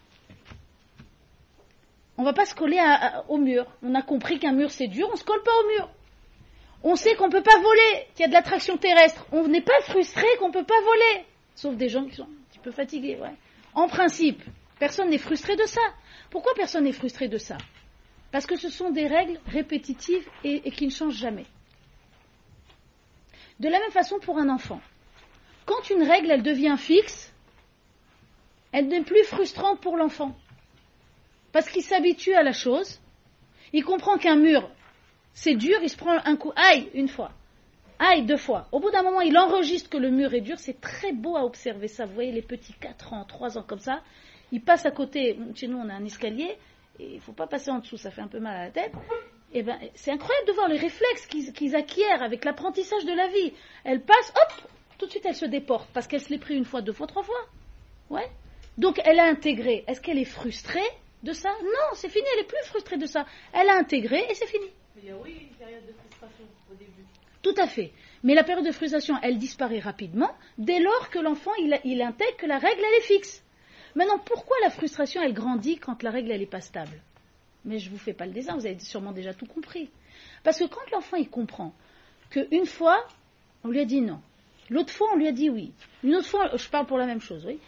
On 2.16 2.22
ne 2.22 2.28
va 2.28 2.34
pas 2.34 2.46
se 2.46 2.54
coller 2.54 2.80
au 3.28 3.40
mur. 3.40 3.66
On 3.82 3.96
a 3.96 4.04
compris 4.04 4.38
qu'un 4.38 4.52
mur, 4.52 4.70
c'est 4.70 4.86
dur, 4.86 5.08
on 5.10 5.14
ne 5.14 5.18
se 5.18 5.24
colle 5.24 5.42
pas 5.42 5.52
au 5.64 5.68
mur. 5.70 5.90
On 6.84 6.96
sait 6.96 7.16
qu'on 7.16 7.25
ne 7.25 7.32
peut 7.32 7.42
pas 7.42 7.58
voler, 7.58 8.06
qu'il 8.14 8.22
y 8.22 8.25
a 8.25 8.28
de 8.28 8.34
l'attraction 8.34 8.78
terrestre. 8.78 9.25
On 9.32 9.48
n'est 9.48 9.64
pas 9.64 9.82
frustré 9.82 10.28
qu'on 10.38 10.50
ne 10.50 10.54
peut 10.54 10.64
pas 10.64 10.80
voler. 10.80 11.25
Sauf 11.56 11.75
des 11.75 11.90
gens 11.90 12.06
qui 12.06 12.14
sont 12.14 12.25
un 12.25 12.52
petit 12.52 12.60
peu 12.60 12.70
fatigués. 12.70 13.18
En 13.74 13.88
principe, 13.88 14.44
personne 14.78 15.10
n'est 15.10 15.18
frustré 15.18 15.56
de 15.56 15.66
ça. 15.66 15.82
Pourquoi 16.30 16.54
personne 16.54 16.84
n'est 16.84 16.92
frustré 16.92 17.28
de 17.28 17.40
ça? 17.40 17.58
Parce 18.32 18.46
que 18.46 18.58
ce 18.58 18.70
sont 18.70 18.92
des 18.92 19.08
règles 19.08 19.40
répétitives 19.48 20.30
et, 20.44 20.70
qui 20.70 20.86
ne 20.86 20.92
changent 20.92 21.16
jamais. 21.16 21.48
De 23.60 23.70
la 23.70 23.80
même 23.80 23.92
façon 23.92 24.20
pour 24.20 24.38
un 24.38 24.50
enfant. 24.50 24.82
Quand 25.66 25.90
une 25.90 26.04
règle, 26.04 26.32
elle 26.32 26.44
devient 26.44 26.76
fixe, 26.78 27.34
elle 28.72 28.88
n'est 28.88 29.04
plus 29.04 29.24
frustrante 29.24 29.80
pour 29.80 29.96
l'enfant. 29.96 30.36
Parce 31.52 31.70
qu'il 31.70 31.82
s'habitue 31.82 32.34
à 32.34 32.44
la 32.44 32.52
chose, 32.52 33.00
il 33.72 33.84
comprend 33.86 34.18
qu'un 34.18 34.36
mur, 34.36 34.70
c'est 35.34 35.56
dur, 35.56 35.78
il 35.82 35.90
se 35.90 35.98
prend 35.98 36.18
un 36.24 36.36
coup, 36.36 36.52
aïe, 36.56 36.90
une 36.94 37.08
fois, 37.08 37.32
aïe, 38.00 38.26
deux 38.26 38.38
fois. 38.38 38.68
Au 38.74 38.80
bout 38.80 38.92
d'un 38.92 39.04
moment, 39.04 39.22
il 39.22 39.38
enregistre 39.38 39.90
que 39.90 39.98
le 39.98 40.12
mur 40.12 40.34
est 40.34 40.42
dur, 40.42 40.60
c'est 40.60 40.82
très 40.82 41.14
beau 41.14 41.38
à 41.38 41.46
observer 41.46 41.88
ça. 41.88 42.06
Vous 42.06 42.14
voyez 42.14 42.34
les 42.34 42.42
petits 42.42 42.74
4 42.74 43.14
ans, 43.14 43.24
3 43.24 43.58
ans 43.58 43.64
comme 43.64 43.80
ça, 43.80 44.04
ils 44.52 44.62
passent 44.62 44.86
à 44.86 44.92
côté, 44.92 45.40
chez 45.56 45.68
nous 45.68 45.78
on 45.78 45.90
a 45.90 45.94
un 45.94 46.04
escalier, 46.04 46.58
et 47.00 47.08
il 47.08 47.16
ne 47.16 47.22
faut 47.22 47.34
pas 47.34 47.48
passer 47.48 47.72
en 47.72 47.80
dessous, 47.80 47.98
ça 47.98 48.12
fait 48.12 48.22
un 48.22 48.28
peu 48.28 48.40
mal 48.40 48.56
à 48.56 48.66
la 48.66 48.72
tête. 48.72 48.94
Eh 49.54 49.64
ben, 49.64 49.80
c'est 49.94 50.12
incroyable 50.12 50.48
de 50.48 50.54
voir 50.54 50.68
les 50.68 50.78
réflexes 50.78 51.28
qu'ils 51.28 51.75
acquièrent 51.75 52.22
avec 52.22 52.44
l'apprentissage 52.46 53.06
de 53.06 53.14
la 53.14 53.28
vie. 53.28 53.54
Elle 53.84 54.02
passe, 54.02 54.34
hop, 54.36 54.70
tout 54.98 55.06
de 55.06 55.12
suite 55.12 55.25
elle 55.25 55.36
se 55.36 55.46
déporte 55.46 55.90
parce 55.94 56.08
qu'elle 56.08 56.22
se 56.22 56.30
l'est 56.30 56.38
pris 56.38 56.56
une 56.56 56.66
fois, 56.66 56.82
deux 56.82 56.94
fois, 56.94 57.08
trois 57.08 57.24
fois. 57.24 57.40
Ouais. 58.10 58.30
Donc 58.78 59.00
elle 59.06 59.20
a 59.20 59.25
intégré. 59.25 59.84
Est-ce 59.88 60.02
qu'elle 60.02 60.18
est 60.18 60.25
frustrée 60.25 60.80
de 61.24 61.32
ça? 61.32 61.50
Non, 61.64 61.94
c'est 61.94 62.10
fini, 62.10 62.25
elle 62.34 62.42
est 62.42 62.48
plus 62.48 62.64
frustrée 62.66 62.98
de 62.98 63.06
ça. 63.06 63.25
Elle 63.54 63.70
a 63.70 63.78
intégré 63.78 64.25
et 64.30 64.34
c'est 64.36 64.48
fini. 64.48 64.68
il 64.98 65.10
y 65.10 65.12
a 65.12 65.18
oui 65.18 65.48
une 65.50 65.56
période 65.58 65.86
de 65.86 65.94
frustration 65.94 66.46
au 66.72 66.75
début. 66.75 67.06
Tout 67.42 67.56
à 67.58 67.68
fait. 67.68 67.92
Mais 68.24 68.34
la 68.34 68.44
période 68.44 68.66
de 68.66 68.72
frustration, 68.72 69.16
elle 69.22 69.38
disparaît 69.38 69.80
rapidement 69.80 70.36
dès 70.58 70.80
lors 70.80 71.10
que 71.10 71.20
l'enfant 71.20 71.52
il, 71.60 71.80
il, 71.84 72.02
intègre 72.02 72.38
que 72.38 72.46
la 72.46 72.58
règle 72.58 72.82
elle 72.82 73.00
est 73.00 73.06
fixe. 73.06 73.44
Maintenant, 73.96 74.20
pourquoi 74.20 74.58
la 74.64 74.70
frustration 74.70 75.22
elle 75.22 75.34
grandit 75.34 75.78
quand 75.78 76.04
la 76.04 76.12
règle 76.12 76.32
elle 76.32 76.42
n'est 76.42 76.46
pas 76.46 76.62
stable? 76.62 77.02
Mais 77.66 77.80
je 77.80 77.90
ne 77.90 77.96
vous 77.96 78.00
fais 78.00 78.14
pas 78.14 78.26
le 78.26 78.32
dessin, 78.32 78.56
vous 78.56 78.66
avez 78.66 78.80
sûrement 78.80 79.12
déjà 79.12 79.34
tout 79.34 79.46
compris. 79.46 79.90
Parce 80.44 80.60
que 80.60 80.66
quand 80.66 80.90
l'enfant 80.92 81.18
il 81.18 81.30
comprend 81.30 81.74
qu'une 82.30 82.66
fois 82.66 83.06
on 83.64 83.70
lui 83.70 83.80
a 83.80 83.86
dit 83.86 84.02
non, 84.02 84.22
L'autre 84.70 84.92
fois, 84.92 85.10
on 85.14 85.18
lui 85.18 85.28
a 85.28 85.32
dit 85.32 85.50
oui. 85.50 85.74
Une 86.04 86.16
autre 86.16 86.28
fois, 86.28 86.50
je 86.56 86.70
parle 86.70 86.86
pour 86.88 86.98
la 86.98 87.06
même 87.06 87.22
chose, 87.22 87.46
oui. 87.46 87.60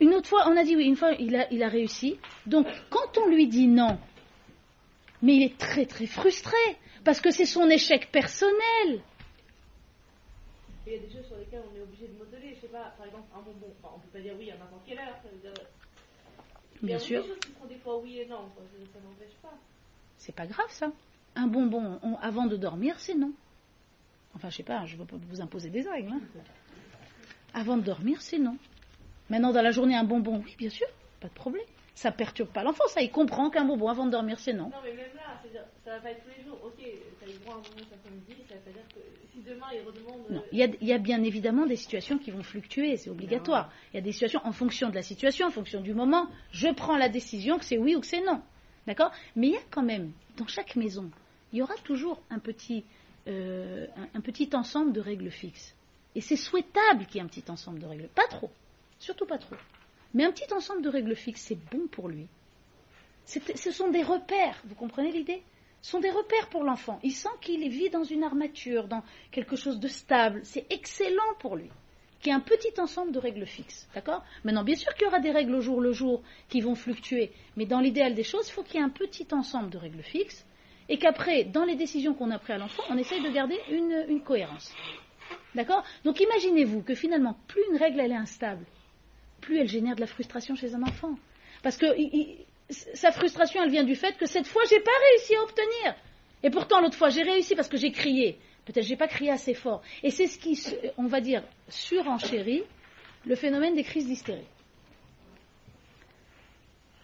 Une 0.00 0.14
autre 0.14 0.28
fois, 0.28 0.48
on 0.48 0.56
a 0.56 0.64
dit 0.64 0.76
oui. 0.76 0.86
Une 0.86 0.96
fois, 0.96 1.12
il 1.12 1.36
a, 1.36 1.68
réussi. 1.68 2.18
Donc, 2.46 2.66
quand 2.90 3.18
on 3.18 3.28
lui 3.28 3.46
dit 3.46 3.68
non, 3.68 3.98
mais 5.22 5.36
il 5.36 5.42
est 5.42 5.58
très 5.58 5.86
très 5.86 6.06
frustré 6.06 6.56
parce 7.04 7.20
que 7.20 7.30
c'est 7.30 7.44
son 7.44 7.68
échec 7.68 8.10
personnel. 8.10 9.00
Il 10.86 10.92
y 10.92 10.96
a 10.96 10.98
des 11.00 11.10
choses 11.12 11.26
sur 11.26 11.36
lesquelles 11.36 11.62
on 11.70 11.76
est 11.76 11.82
obligé 11.82 12.08
de 12.08 12.18
modeler. 12.18 12.54
Je 12.54 12.62
sais 12.62 12.68
pas, 12.68 12.94
par 12.96 13.06
exemple, 13.06 13.26
un 13.36 13.42
bonbon. 13.42 13.72
Enfin, 13.82 13.94
on 13.96 14.00
peut 14.00 14.08
pas 14.12 14.20
dire 14.20 14.34
oui 14.38 14.50
à 14.50 14.56
n'importe 14.56 14.82
quelle 14.86 14.98
heure. 14.98 15.18
Ça. 15.22 15.62
Bien 16.82 16.98
sûr. 16.98 17.24
oui. 18.02 18.18
C'est 20.16 20.34
pas 20.34 20.46
grave 20.46 20.70
ça. 20.70 20.92
Un 21.36 21.46
bonbon 21.46 21.98
avant 22.20 22.46
de 22.46 22.56
dormir, 22.56 22.98
c'est 22.98 23.14
non. 23.14 23.32
Enfin, 24.34 24.50
je 24.50 24.56
sais 24.56 24.62
pas, 24.62 24.84
je 24.86 24.94
ne 24.94 25.00
veux 25.00 25.06
pas 25.06 25.16
vous 25.16 25.40
imposer 25.40 25.70
des 25.70 25.82
règles. 25.82 26.12
Hein. 26.12 26.20
Avant 27.54 27.76
de 27.76 27.82
dormir, 27.82 28.20
c'est 28.22 28.38
non. 28.38 28.56
Maintenant, 29.30 29.52
dans 29.52 29.62
la 29.62 29.70
journée, 29.70 29.96
un 29.96 30.04
bonbon, 30.04 30.42
oui, 30.44 30.54
bien 30.58 30.70
sûr, 30.70 30.86
pas 31.20 31.28
de 31.28 31.34
problème. 31.34 31.64
Ça 31.98 32.12
perturbe 32.12 32.50
pas 32.50 32.62
l'enfant, 32.62 32.84
ça, 32.86 33.02
il 33.02 33.10
comprend 33.10 33.50
qu'un 33.50 33.64
bonbon 33.64 33.88
avant 33.88 34.06
de 34.06 34.12
dormir, 34.12 34.38
c'est 34.38 34.52
non. 34.52 34.68
Non, 34.68 34.76
mais 34.84 34.92
même 34.92 35.16
là, 35.16 35.42
ça 35.84 35.90
va 35.90 35.98
pas 35.98 36.12
être 36.12 36.22
tous 36.22 36.30
les 36.38 36.44
jours. 36.44 36.56
Ok, 36.64 36.76
tu 36.76 36.84
as 36.84 37.28
eu 37.28 37.38
droit 37.38 37.54
à 37.54 37.56
un 37.56 37.60
bonbon 37.60 37.78
cet 37.78 37.92
après-midi, 37.94 38.44
ça 38.48 38.54
veut 38.64 38.72
dire 38.72 38.82
que 38.94 39.00
si 39.32 39.40
demain 39.40 39.66
il 39.74 39.80
redemande. 39.80 40.30
Non, 40.30 40.44
il 40.52 40.58
y, 40.60 40.62
a, 40.62 40.66
il 40.80 40.86
y, 40.86 40.92
a, 40.92 40.98
bien 40.98 41.20
évidemment 41.24 41.66
des 41.66 41.74
situations 41.74 42.16
qui 42.18 42.30
vont 42.30 42.44
fluctuer, 42.44 42.96
c'est 42.98 43.10
obligatoire. 43.10 43.72
Il 43.92 43.96
y 43.96 43.98
a 43.98 44.00
des 44.00 44.12
situations 44.12 44.40
en 44.44 44.52
fonction 44.52 44.90
de 44.90 44.94
la 44.94 45.02
situation, 45.02 45.48
en 45.48 45.50
fonction 45.50 45.80
du 45.80 45.92
moment. 45.92 46.28
Je 46.52 46.68
prends 46.68 46.96
la 46.96 47.08
décision 47.08 47.58
que 47.58 47.64
c'est 47.64 47.78
oui 47.78 47.96
ou 47.96 48.00
que 48.00 48.06
c'est 48.06 48.24
non. 48.24 48.42
D'accord? 48.86 49.10
Mais 49.34 49.48
il 49.48 49.54
y 49.54 49.56
a 49.56 49.62
quand 49.68 49.82
même, 49.82 50.12
dans 50.36 50.46
chaque 50.46 50.76
maison, 50.76 51.10
il 51.52 51.58
y 51.58 51.62
aura 51.62 51.74
toujours 51.82 52.22
un 52.30 52.38
petit 52.38 52.84
euh, 53.26 53.88
un, 54.14 54.20
petit 54.20 54.50
ensemble 54.52 54.92
de 54.92 55.00
règles 55.00 55.32
fixes. 55.32 55.74
Et 56.14 56.20
c'est 56.20 56.36
souhaitable 56.36 57.06
qu'il 57.06 57.16
y 57.16 57.18
ait 57.18 57.24
un 57.24 57.26
petit 57.26 57.50
ensemble 57.50 57.80
de 57.80 57.86
règles. 57.86 58.08
Pas 58.14 58.28
trop, 58.28 58.52
surtout 59.00 59.26
pas 59.26 59.38
trop. 59.38 59.56
Mais 60.14 60.24
un 60.24 60.32
petit 60.32 60.52
ensemble 60.52 60.82
de 60.82 60.88
règles 60.88 61.14
fixes, 61.14 61.42
c'est 61.42 61.58
bon 61.70 61.86
pour 61.88 62.08
lui. 62.08 62.26
Ce 63.24 63.70
sont 63.70 63.90
des 63.90 64.02
repères, 64.02 64.60
vous 64.64 64.74
comprenez 64.74 65.12
l'idée? 65.12 65.42
Ce 65.82 65.92
sont 65.92 66.00
des 66.00 66.10
repères 66.10 66.48
pour 66.48 66.64
l'enfant. 66.64 66.98
Il 67.02 67.12
sent 67.12 67.28
qu'il 67.40 67.68
vit 67.68 67.90
dans 67.90 68.04
une 68.04 68.24
armature, 68.24 68.88
dans 68.88 69.02
quelque 69.30 69.54
chose 69.54 69.78
de 69.78 69.88
stable. 69.88 70.40
C'est 70.44 70.66
excellent 70.72 71.34
pour 71.38 71.56
lui 71.56 71.70
qu'il 72.20 72.30
y 72.30 72.34
ait 72.34 72.36
un 72.36 72.40
petit 72.40 72.80
ensemble 72.80 73.12
de 73.12 73.18
règles 73.18 73.46
fixes. 73.46 73.88
D'accord? 73.94 74.24
Maintenant, 74.44 74.64
bien 74.64 74.74
sûr 74.74 74.92
qu'il 74.94 75.04
y 75.04 75.06
aura 75.06 75.20
des 75.20 75.30
règles 75.30 75.54
au 75.54 75.60
jour 75.60 75.80
le 75.80 75.92
jour 75.92 76.22
qui 76.48 76.60
vont 76.60 76.74
fluctuer, 76.74 77.30
mais 77.56 77.66
dans 77.66 77.80
l'idéal 77.80 78.14
des 78.14 78.24
choses, 78.24 78.48
il 78.48 78.52
faut 78.52 78.62
qu'il 78.62 78.76
y 78.76 78.78
ait 78.78 78.86
un 78.86 78.90
petit 78.90 79.28
ensemble 79.32 79.70
de 79.70 79.78
règles 79.78 80.02
fixes 80.02 80.44
et 80.88 80.98
qu'après, 80.98 81.44
dans 81.44 81.64
les 81.64 81.76
décisions 81.76 82.14
qu'on 82.14 82.30
a 82.30 82.38
prises 82.38 82.56
à 82.56 82.58
l'enfant, 82.58 82.82
on 82.90 82.96
essaye 82.96 83.22
de 83.22 83.30
garder 83.30 83.58
une, 83.70 84.20
cohérence. 84.22 84.74
D'accord? 85.54 85.84
Donc 86.04 86.20
imaginez-vous 86.20 86.82
que 86.82 86.94
finalement, 86.94 87.36
plus 87.46 87.62
une 87.70 87.76
règle 87.76 88.00
est 88.00 88.12
instable, 88.12 88.64
plus 89.40 89.58
elle 89.58 89.68
génère 89.68 89.94
de 89.94 90.00
la 90.00 90.06
frustration 90.06 90.54
chez 90.54 90.74
un 90.74 90.82
enfant. 90.82 91.14
Parce 91.62 91.76
que 91.76 91.86
sa 92.70 93.12
frustration, 93.12 93.62
elle 93.62 93.70
vient 93.70 93.84
du 93.84 93.96
fait 93.96 94.16
que 94.16 94.26
cette 94.26 94.46
fois, 94.46 94.62
j'ai 94.68 94.80
pas 94.80 94.90
réussi 95.10 95.34
à 95.34 95.42
obtenir. 95.42 95.96
Et 96.42 96.50
pourtant, 96.50 96.80
l'autre 96.80 96.96
fois, 96.96 97.08
j'ai 97.08 97.22
réussi 97.22 97.54
parce 97.54 97.68
que 97.68 97.76
j'ai 97.76 97.90
crié. 97.90 98.38
Peut-être 98.64 98.84
j'ai 98.84 98.96
pas 98.96 99.08
crié 99.08 99.30
assez 99.30 99.54
fort. 99.54 99.82
Et 100.02 100.10
c'est 100.10 100.26
ce 100.26 100.38
qui, 100.38 100.60
on 100.98 101.06
va 101.06 101.20
dire, 101.20 101.42
surenchérit 101.68 102.62
le 103.26 103.34
phénomène 103.34 103.74
des 103.74 103.82
crises 103.82 104.06
d'hystérie. 104.06 104.46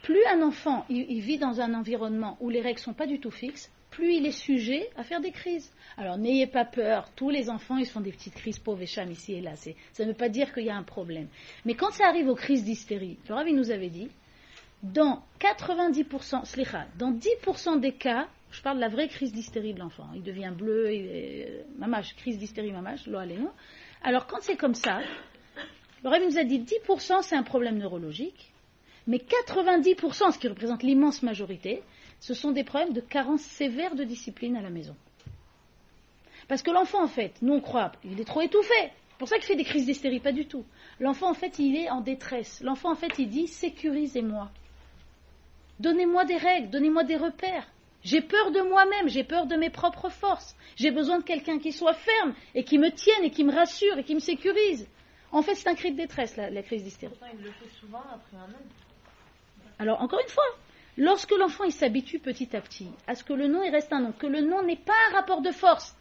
Plus 0.02 0.22
un 0.26 0.42
enfant 0.42 0.84
vit 0.90 1.38
dans 1.38 1.60
un 1.60 1.72
environnement 1.72 2.36
où 2.40 2.50
les 2.50 2.60
règles 2.60 2.78
sont 2.78 2.92
pas 2.92 3.06
du 3.06 3.18
tout 3.18 3.30
fixes, 3.30 3.72
plus 3.94 4.14
il 4.14 4.26
est 4.26 4.32
sujet 4.32 4.90
à 4.96 5.04
faire 5.04 5.20
des 5.20 5.30
crises. 5.30 5.72
Alors 5.96 6.18
n'ayez 6.18 6.46
pas 6.46 6.64
peur, 6.64 7.08
tous 7.14 7.30
les 7.30 7.48
enfants 7.48 7.76
ils 7.76 7.86
font 7.86 8.00
des 8.00 8.10
petites 8.10 8.34
crises 8.34 8.58
pauvres 8.58 8.82
et 8.82 8.86
cham 8.86 9.10
ici 9.10 9.34
et 9.34 9.40
là. 9.40 9.54
Ça 9.56 10.04
ne 10.04 10.08
veut 10.08 10.16
pas 10.16 10.28
dire 10.28 10.52
qu'il 10.52 10.64
y 10.64 10.70
a 10.70 10.76
un 10.76 10.82
problème. 10.82 11.28
Mais 11.64 11.74
quand 11.74 11.90
ça 11.92 12.08
arrive 12.08 12.28
aux 12.28 12.34
crises 12.34 12.64
d'hystérie, 12.64 13.18
le 13.28 13.34
Ravi 13.34 13.52
nous 13.52 13.70
avait 13.70 13.90
dit, 13.90 14.08
dans 14.82 15.22
90%, 15.40 16.44
slicha, 16.44 16.86
dans 16.98 17.12
10% 17.12 17.80
des 17.80 17.92
cas, 17.92 18.26
je 18.50 18.60
parle 18.62 18.76
de 18.76 18.82
la 18.82 18.88
vraie 18.88 19.08
crise 19.08 19.32
d'hystérie 19.32 19.74
de 19.74 19.78
l'enfant, 19.78 20.08
il 20.14 20.22
devient 20.22 20.52
bleu, 20.56 21.64
mamage, 21.78 22.14
crise 22.16 22.38
d'hystérie 22.38 22.72
mamage, 22.72 23.06
l'eau 23.06 23.18
Alors 24.02 24.26
quand 24.26 24.38
c'est 24.40 24.56
comme 24.56 24.74
ça, 24.74 25.00
le 26.02 26.26
nous 26.26 26.38
a 26.38 26.44
dit 26.44 26.60
10% 26.60 27.22
c'est 27.22 27.36
un 27.36 27.42
problème 27.44 27.78
neurologique, 27.78 28.52
mais 29.06 29.18
90%, 29.18 30.32
ce 30.32 30.38
qui 30.38 30.48
représente 30.48 30.82
l'immense 30.82 31.22
majorité, 31.22 31.82
ce 32.24 32.32
sont 32.32 32.52
des 32.52 32.64
problèmes 32.64 32.94
de 32.94 33.02
carence 33.02 33.42
sévère 33.42 33.94
de 33.94 34.02
discipline 34.02 34.56
à 34.56 34.62
la 34.62 34.70
maison. 34.70 34.96
Parce 36.48 36.62
que 36.62 36.70
l'enfant, 36.70 37.04
en 37.04 37.06
fait, 37.06 37.34
nous 37.42 37.52
on 37.52 37.60
croit, 37.60 37.92
il 38.02 38.18
est 38.18 38.24
trop 38.24 38.40
étouffé. 38.40 38.72
C'est 38.80 39.18
pour 39.18 39.28
ça 39.28 39.36
qu'il 39.36 39.44
fait 39.44 39.56
des 39.56 39.64
crises 39.64 39.84
d'hystérie, 39.84 40.20
pas 40.20 40.32
du 40.32 40.46
tout. 40.46 40.64
L'enfant, 41.00 41.28
en 41.28 41.34
fait, 41.34 41.58
il 41.58 41.76
est 41.76 41.90
en 41.90 42.00
détresse. 42.00 42.62
L'enfant, 42.62 42.92
en 42.92 42.94
fait, 42.94 43.12
il 43.18 43.28
dit 43.28 43.46
sécurisez-moi. 43.46 44.50
Donnez-moi 45.80 46.24
des 46.24 46.38
règles, 46.38 46.70
donnez-moi 46.70 47.04
des 47.04 47.16
repères. 47.16 47.68
J'ai 48.02 48.22
peur 48.22 48.52
de 48.52 48.62
moi-même, 48.62 49.08
j'ai 49.08 49.24
peur 49.24 49.44
de 49.44 49.56
mes 49.56 49.68
propres 49.68 50.08
forces. 50.08 50.56
J'ai 50.76 50.92
besoin 50.92 51.18
de 51.18 51.24
quelqu'un 51.24 51.58
qui 51.58 51.72
soit 51.72 51.92
ferme 51.92 52.32
et 52.54 52.64
qui 52.64 52.78
me 52.78 52.90
tienne 52.90 53.24
et 53.24 53.30
qui 53.30 53.44
me 53.44 53.52
rassure 53.52 53.98
et 53.98 54.04
qui 54.04 54.14
me 54.14 54.20
sécurise. 54.20 54.88
En 55.30 55.42
fait, 55.42 55.56
c'est 55.56 55.68
un 55.68 55.74
cri 55.74 55.92
de 55.92 55.98
détresse, 55.98 56.38
la, 56.38 56.62
crise 56.62 56.84
d'hystérie. 56.84 57.12
Il 57.34 57.44
le 57.44 57.50
fait 57.50 57.68
souvent 57.78 58.02
après 58.10 58.38
un 58.38 58.50
an. 58.50 58.64
Alors, 59.78 60.00
encore 60.00 60.20
une 60.20 60.28
fois, 60.28 60.44
Lorsque 60.96 61.32
l'enfant 61.32 61.68
s'habitue 61.70 62.20
petit 62.20 62.54
à 62.54 62.60
petit 62.60 62.88
à 63.06 63.14
ce 63.14 63.24
que 63.24 63.32
le 63.32 63.48
nom 63.48 63.60
reste 63.70 63.92
un 63.92 64.00
nom, 64.00 64.12
que 64.12 64.26
le 64.26 64.40
nom 64.40 64.62
n'est 64.62 64.76
pas 64.76 64.92
un 65.10 65.14
rapport 65.14 65.42
de 65.42 65.50
force, 65.50 65.96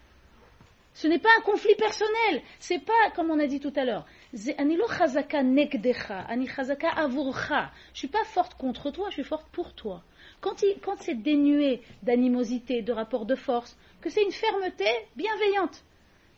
ce 0.94 1.08
n'est 1.08 1.20
pas 1.20 1.30
un 1.38 1.42
conflit 1.42 1.74
personnel, 1.76 2.42
c'est 2.60 2.78
pas 2.80 3.10
comme 3.16 3.32
on 3.32 3.40
a 3.40 3.48
dit 3.48 3.60
tout 3.60 3.74
à 3.76 3.84
l'heure. 3.84 4.06
Je 4.32 4.40
suis 7.94 8.08
pas 8.08 8.24
forte 8.26 8.54
contre 8.56 8.92
toi, 8.92 9.10
je 9.10 9.14
suis 9.14 9.24
forte 9.24 9.48
pour 9.52 9.74
toi. 9.74 10.04
Quand, 10.42 10.56
c'est 11.00 11.16
dénué 11.16 11.82
d'animosité, 12.04 12.82
de 12.84 12.92
rapport 12.92 13.26
de 13.26 13.36
force, 13.36 13.76
que 14.02 14.10
c'est 14.10 14.24
une 14.24 14.32
fermeté 14.32 14.86
bienveillante, 15.16 15.84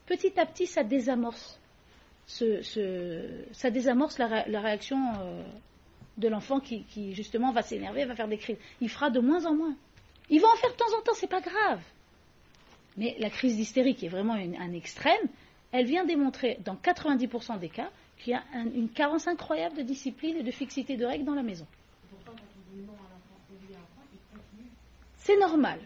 petit 0.06 0.40
à 0.40 0.46
petit 0.46 0.68
ça 0.68 0.84
désamorce, 0.84 1.60
ça 2.28 3.72
désamorce 3.72 4.18
la, 4.20 4.28
réaction 4.62 4.98
euh, 5.20 5.44
de 6.18 6.28
l'enfant 6.28 6.60
qui, 6.60 7.14
justement 7.14 7.52
va 7.52 7.62
s'énerver, 7.62 8.06
va 8.06 8.16
faire 8.16 8.28
des 8.28 8.38
crises. 8.38 8.58
Il 8.82 8.90
fera 8.90 9.10
de 9.10 9.20
moins 9.20 9.46
en 9.46 9.54
moins. 9.54 9.76
Il 10.30 10.42
va 10.42 10.48
en 10.48 10.56
faire 10.56 10.72
de 10.72 10.76
temps 10.78 10.98
en 10.98 11.02
temps, 11.02 11.14
c'est 11.14 11.30
pas 11.30 11.42
grave. 11.42 11.82
Mais 12.98 13.16
la 13.20 13.30
crise 13.30 13.58
d'hystérie, 13.58 13.96
qui 13.96 14.06
est 14.06 14.10
vraiment 14.10 14.34
un 14.34 14.74
extrême, 14.74 15.28
elle 15.72 15.86
vient 15.86 16.06
démontrer, 16.06 16.58
dans 16.64 16.76
90% 16.76 17.60
des 17.60 17.70
cas, 17.70 17.90
qu'il 18.18 18.32
y 18.32 18.36
a 18.36 18.44
une 18.74 18.90
carence 18.90 19.28
incroyable 19.28 19.76
de 19.78 19.82
discipline 19.82 20.38
et 20.38 20.44
de 20.44 20.52
fixité 20.52 20.96
de 20.96 21.06
règles 21.06 21.26
dans 21.26 21.36
la 21.36 21.44
maison. 21.44 21.68
C'est 25.18 25.38
normal. 25.38 25.80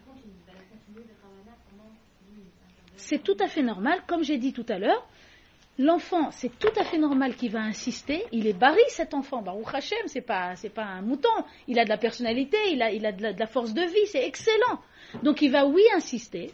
C'est 2.98 3.24
tout 3.24 3.38
à 3.39 3.48
fait 3.48 3.63
normal. 3.63 4.03
Comme 4.05 4.24
j'ai 4.24 4.38
dit 4.38 4.53
tout 4.53 4.65
à 4.67 4.77
l'heure, 4.77 5.07
L'enfant, 5.79 6.29
c'est 6.31 6.59
tout 6.59 6.74
à 6.75 6.83
fait 6.83 6.98
normal 6.98 7.38
qu'il 7.38 7.51
va 7.51 7.62
insister. 7.62 8.25
Il 8.33 8.48
est 8.48 8.53
barré, 8.53 8.81
cet 8.89 9.13
enfant. 9.13 9.41
Baruch 9.41 9.74
Hashem, 9.74 10.07
c'est 10.07 10.19
pas, 10.19 10.53
pas 10.75 10.83
un 10.83 11.01
mouton. 11.01 11.29
Il 11.69 11.79
a 11.79 11.86
de 11.86 11.89
la 11.89 11.98
personnalité, 11.98 12.57
il 12.69 12.81
a, 12.81 13.12
de, 13.13 13.39
la, 13.39 13.48
force 13.48 13.74
de 13.74 13.83
vie, 13.83 14.05
c'est 14.07 14.27
excellent. 14.27 14.81
Donc 15.24 15.41
il 15.41 15.50
va, 15.50 15.65
oui, 15.65 15.81
insister. 15.95 16.51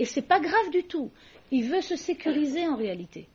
Et 0.00 0.04
c'est 0.04 0.26
pas 0.26 0.40
grave 0.40 0.70
du 0.72 0.82
tout. 0.82 1.12
Il 1.52 1.70
veut 1.70 1.82
se 1.82 1.94
sécuriser 1.94 2.66
en 2.66 2.74
réalité. 2.74 3.28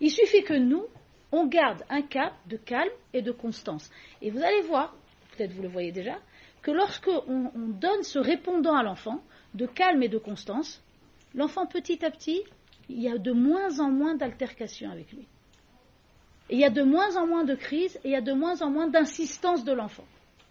Il 0.00 0.12
suffit 0.12 0.44
que 0.44 0.54
nous, 0.54 0.84
on 1.32 1.48
garde 1.48 1.82
un 1.90 2.02
cap 2.02 2.34
de 2.46 2.56
calme 2.56 2.92
et 3.12 3.22
de 3.22 3.32
constance. 3.32 3.90
Et 4.22 4.30
vous 4.30 4.40
allez 4.40 4.62
voir, 4.62 4.94
peut-être 5.36 5.50
vous 5.52 5.62
le 5.62 5.68
voyez 5.68 5.90
déjà, 5.90 6.16
que 6.62 6.70
lorsque 6.70 7.08
on 7.08 7.50
donne 7.56 8.04
ce 8.04 8.20
répondant 8.20 8.76
à 8.76 8.84
l'enfant, 8.84 9.20
de 9.52 9.66
calme 9.66 10.04
et 10.04 10.08
de 10.08 10.18
constance, 10.18 10.80
l'enfant 11.34 11.66
petit 11.66 12.04
à 12.04 12.10
petit, 12.12 12.44
il 12.88 13.00
y 13.00 13.08
a 13.08 13.18
de 13.18 13.32
moins 13.32 13.80
en 13.80 13.90
moins 13.90 14.14
d'altercations 14.14 14.90
avec 14.90 15.12
lui. 15.12 15.26
Il 16.50 16.58
y 16.58 16.64
a 16.64 16.70
de 16.70 16.82
moins 16.82 17.16
en 17.16 17.26
moins 17.26 17.44
de 17.44 17.54
crises 17.54 17.96
et 18.04 18.08
il 18.08 18.10
y 18.12 18.16
a 18.16 18.20
de 18.20 18.32
moins 18.32 18.62
en 18.62 18.70
moins 18.70 18.86
d'insistance 18.86 19.64
de 19.64 19.72
l'enfant. 19.72 20.04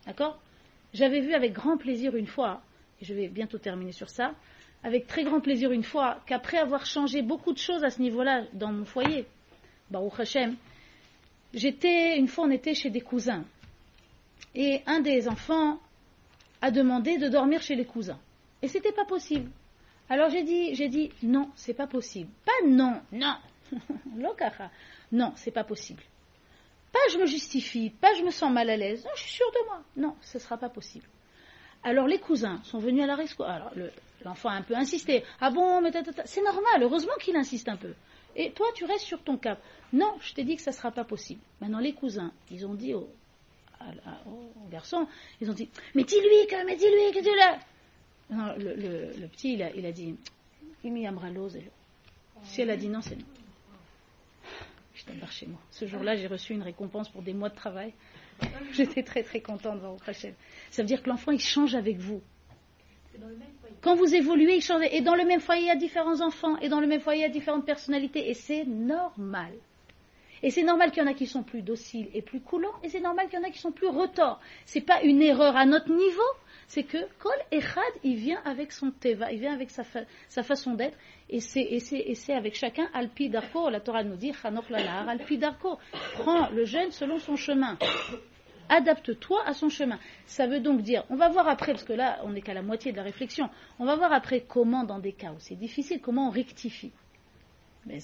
D'accord? 0.05 0.37
J'avais 0.93 1.21
vu 1.21 1.33
avec 1.33 1.53
grand 1.53 1.77
plaisir 1.77 2.15
une 2.15 2.27
fois, 2.27 2.61
et 3.01 3.05
je 3.05 3.13
vais 3.13 3.27
bientôt 3.27 3.57
terminer 3.57 3.91
sur 3.91 4.09
ça, 4.09 4.33
avec 4.83 5.07
très 5.07 5.23
grand 5.23 5.39
plaisir 5.39 5.71
une 5.71 5.83
fois 5.83 6.21
qu'après 6.25 6.57
avoir 6.57 6.85
changé 6.85 7.21
beaucoup 7.21 7.53
de 7.53 7.57
choses 7.57 7.83
à 7.83 7.89
ce 7.89 8.01
niveau-là 8.01 8.43
dans 8.53 8.71
mon 8.71 8.85
foyer, 8.85 9.25
Baruch 9.89 10.19
Hashem, 10.19 10.55
j'étais, 11.53 12.17
une 12.17 12.27
fois 12.27 12.45
on 12.45 12.51
était 12.51 12.75
chez 12.75 12.89
des 12.89 13.01
cousins, 13.01 13.45
et 14.53 14.81
un 14.85 14.99
des 14.99 15.27
enfants 15.27 15.79
a 16.61 16.71
demandé 16.71 17.17
de 17.17 17.27
dormir 17.27 17.61
chez 17.61 17.75
les 17.75 17.85
cousins. 17.85 18.19
Et 18.61 18.67
c'était 18.67 18.91
pas 18.91 19.05
possible. 19.05 19.49
Alors 20.09 20.29
j'ai 20.29 20.43
dit, 20.43 20.75
j'ai 20.75 20.87
dit, 20.87 21.11
non, 21.23 21.49
c'est 21.55 21.73
pas 21.73 21.87
possible. 21.87 22.29
Pas 22.45 22.67
non, 22.67 23.01
non. 23.11 23.35
Non, 25.11 25.33
c'est 25.35 25.51
pas 25.51 25.63
possible. 25.63 26.01
Pas 26.91 26.99
je 27.11 27.17
me 27.17 27.25
justifie, 27.25 27.89
pas 27.89 28.13
je 28.15 28.23
me 28.23 28.31
sens 28.31 28.51
mal 28.51 28.69
à 28.69 28.77
l'aise. 28.77 29.03
Non, 29.03 29.11
je 29.15 29.21
suis 29.21 29.31
sûre 29.33 29.51
de 29.51 29.65
moi. 29.65 29.83
Non, 29.97 30.15
ce 30.21 30.39
sera 30.39 30.57
pas 30.57 30.69
possible. 30.69 31.05
Alors 31.83 32.07
les 32.07 32.19
cousins 32.19 32.59
sont 32.63 32.79
venus 32.79 33.03
à 33.03 33.07
la 33.07 33.15
rescousse. 33.15 33.45
Alors 33.47 33.71
l'enfant 34.23 34.49
a 34.49 34.53
un 34.53 34.61
peu 34.63 34.75
insisté. 34.75 35.23
Ah 35.39 35.51
bon, 35.51 35.81
mais 35.81 35.91
c'est 36.25 36.41
normal. 36.41 36.81
Heureusement 36.81 37.13
qu'il 37.19 37.35
insiste 37.35 37.69
un 37.69 37.77
peu. 37.77 37.93
Et 38.35 38.51
toi, 38.51 38.67
tu 38.73 38.85
restes 38.85 39.05
sur 39.05 39.23
ton 39.23 39.37
cap. 39.37 39.61
Non, 39.93 40.15
je 40.19 40.33
t'ai 40.33 40.43
dit 40.43 40.55
que 40.55 40.61
ça 40.61 40.71
sera 40.71 40.91
pas 40.91 41.03
possible. 41.05 41.41
Maintenant, 41.61 41.79
les 41.79 41.93
cousins, 41.93 42.31
ils 42.51 42.65
ont 42.65 42.73
dit 42.73 42.93
au, 42.93 43.07
garçon, 44.69 45.07
ils 45.41 45.49
ont 45.49 45.53
dit, 45.53 45.69
mais 45.93 46.03
dis-lui 46.03 46.47
que, 46.47 46.65
mais 46.65 46.75
dis-lui 46.75 47.11
que 47.13 47.23
tu 47.23 47.35
l'as. 47.35 47.59
Non, 48.29 48.55
le, 48.57 49.27
petit, 49.27 49.53
il 49.53 49.63
a, 49.63 49.71
il 49.75 49.85
a 49.85 49.91
dit, 49.91 50.15
Si 52.43 52.61
elle 52.61 52.69
a 52.69 52.77
dit 52.77 52.89
non, 52.89 53.01
c'est 53.01 53.15
non. 53.15 53.25
Je 54.93 55.03
t'embarque 55.05 55.33
chez 55.33 55.45
moi. 55.45 55.59
Ce 55.71 55.85
jour-là, 55.85 56.15
j'ai 56.15 56.27
reçu 56.27 56.53
une 56.53 56.63
récompense 56.63 57.09
pour 57.09 57.21
des 57.21 57.33
mois 57.33 57.49
de 57.49 57.55
travail. 57.55 57.93
J'étais 58.73 59.03
très 59.03 59.23
très 59.23 59.41
contente 59.41 59.75
devant 59.75 59.95
prochaine. 59.95 60.33
Ça 60.71 60.81
veut 60.81 60.87
dire 60.87 61.03
que 61.03 61.09
l'enfant, 61.09 61.31
il 61.31 61.39
change 61.39 61.75
avec 61.75 61.97
vous. 61.97 62.21
Quand 63.81 63.95
vous 63.95 64.15
évoluez, 64.15 64.55
il 64.55 64.61
change. 64.61 64.83
Et 64.91 65.01
dans 65.01 65.15
le 65.15 65.25
même 65.25 65.39
foyer, 65.39 65.63
il 65.63 65.67
y 65.67 65.71
a 65.71 65.75
différents 65.75 66.21
enfants. 66.21 66.57
Et 66.57 66.69
dans 66.69 66.79
le 66.79 66.87
même 66.87 67.01
foyer, 67.01 67.19
il 67.19 67.23
y 67.23 67.25
a 67.25 67.29
différentes 67.29 67.65
personnalités. 67.65 68.29
Et 68.29 68.33
c'est 68.33 68.65
normal. 68.65 69.53
Et 70.43 70.49
c'est 70.49 70.63
normal 70.63 70.91
qu'il 70.91 71.03
y 71.03 71.05
en 71.05 71.09
a 71.09 71.13
qui 71.13 71.27
sont 71.27 71.43
plus 71.43 71.61
dociles 71.61 72.09
et 72.13 72.21
plus 72.21 72.41
coulants. 72.41 72.73
Et 72.83 72.89
c'est 72.89 72.99
normal 72.99 73.27
qu'il 73.27 73.39
y 73.39 73.41
en 73.41 73.45
a 73.45 73.51
qui 73.51 73.59
sont 73.59 73.71
plus 73.71 73.87
retors. 73.87 74.39
C'est 74.65 74.81
pas 74.81 75.01
une 75.01 75.21
erreur 75.21 75.55
à 75.55 75.65
notre 75.65 75.91
niveau. 75.91 76.21
C'est 76.67 76.83
que 76.83 76.97
Kol 77.19 77.35
Echad, 77.51 77.83
il 78.03 78.15
vient 78.15 78.41
avec 78.43 78.71
son 78.71 78.91
teva, 78.91 79.31
il 79.31 79.39
vient 79.39 79.53
avec 79.53 79.69
sa, 79.69 79.83
sa 80.29 80.43
façon 80.43 80.73
d'être. 80.73 80.97
Et 81.29 81.39
c'est 81.39 82.33
avec 82.33 82.55
chacun 82.55 82.87
Alpi 82.93 83.29
Darko. 83.29 83.69
La 83.69 83.79
Torah 83.79 84.03
nous 84.03 84.15
dit 84.15 84.33
Alpi 84.43 85.37
Darko. 85.37 85.77
Prends 86.13 86.49
le 86.49 86.65
jeune 86.65 86.91
selon 86.91 87.19
son 87.19 87.35
chemin 87.35 87.77
adapte-toi 88.69 89.43
à 89.45 89.53
son 89.53 89.69
chemin. 89.69 89.99
Ça 90.25 90.47
veut 90.47 90.59
donc 90.59 90.81
dire, 90.81 91.03
on 91.09 91.15
va 91.15 91.29
voir 91.29 91.47
après, 91.47 91.73
parce 91.73 91.83
que 91.83 91.93
là, 91.93 92.19
on 92.23 92.31
n'est 92.31 92.41
qu'à 92.41 92.53
la 92.53 92.61
moitié 92.61 92.91
de 92.91 92.97
la 92.97 93.03
réflexion, 93.03 93.49
on 93.79 93.85
va 93.85 93.95
voir 93.95 94.11
après 94.13 94.41
comment, 94.41 94.83
dans 94.83 94.99
des 94.99 95.13
cas 95.13 95.31
où 95.31 95.39
c'est 95.39 95.55
difficile, 95.55 96.01
comment 96.01 96.27
on 96.27 96.31
rectifie. 96.31 96.91
Mais 97.85 97.99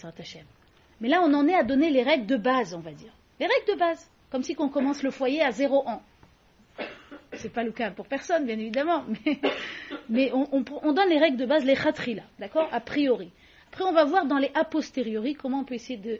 Mais 1.02 1.10
là, 1.10 1.22
on 1.24 1.34
en 1.34 1.48
est 1.48 1.56
à 1.56 1.64
donner 1.64 1.90
les 1.90 2.04
règles 2.04 2.28
de 2.28 2.38
base, 2.38 2.74
on 2.74 2.80
va 2.80 2.92
dire. 2.92 3.12
Les 3.40 3.48
règles 3.48 3.74
de 3.74 3.80
base, 3.80 4.10
comme 4.30 4.44
si 4.44 4.56
on 4.60 4.70
commence 4.70 5.04
le 5.04 5.12
foyer 5.12 5.42
à 5.42 5.52
0 5.52 5.88
ans. 5.88 6.02
C'est 7.34 7.52
pas 7.52 7.64
le 7.64 7.72
cas 7.72 7.92
pour 7.92 8.06
personne, 8.08 8.46
bien 8.46 8.58
évidemment, 8.60 9.06
mais, 10.10 10.32
on, 10.34 10.92
donne 10.94 11.10
les 11.10 11.18
règles 11.18 11.38
de 11.38 11.46
base, 11.46 11.66
les 11.66 11.76
là, 11.76 12.24
d'accord 12.40 12.70
A 12.72 12.80
priori. 12.80 13.32
Après, 13.70 13.84
on 13.84 13.94
va 13.94 14.06
voir 14.06 14.26
dans 14.26 14.38
les 14.38 14.52
a 14.54 14.64
posteriori 14.64 15.34
comment 15.34 15.62
on 15.62 15.64
peut 15.64 15.76
essayer 15.76 15.98
de 15.98 16.20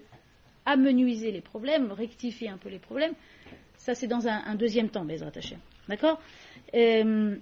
amenuiser 0.66 1.32
les 1.32 1.42
problèmes, 1.42 1.92
rectifier 1.92 2.50
un 2.50 2.58
peu 2.58 2.70
les 2.70 2.80
problèmes, 2.80 3.14
ça, 3.78 3.96
c'est 3.96 4.08
dans 4.08 4.28
un, 4.28 4.56
deuxième 4.56 4.90
temps, 4.90 5.04
les 5.04 5.24
attachés. 5.24 5.58
D'accord? 5.90 6.22
Euh, 6.76 7.36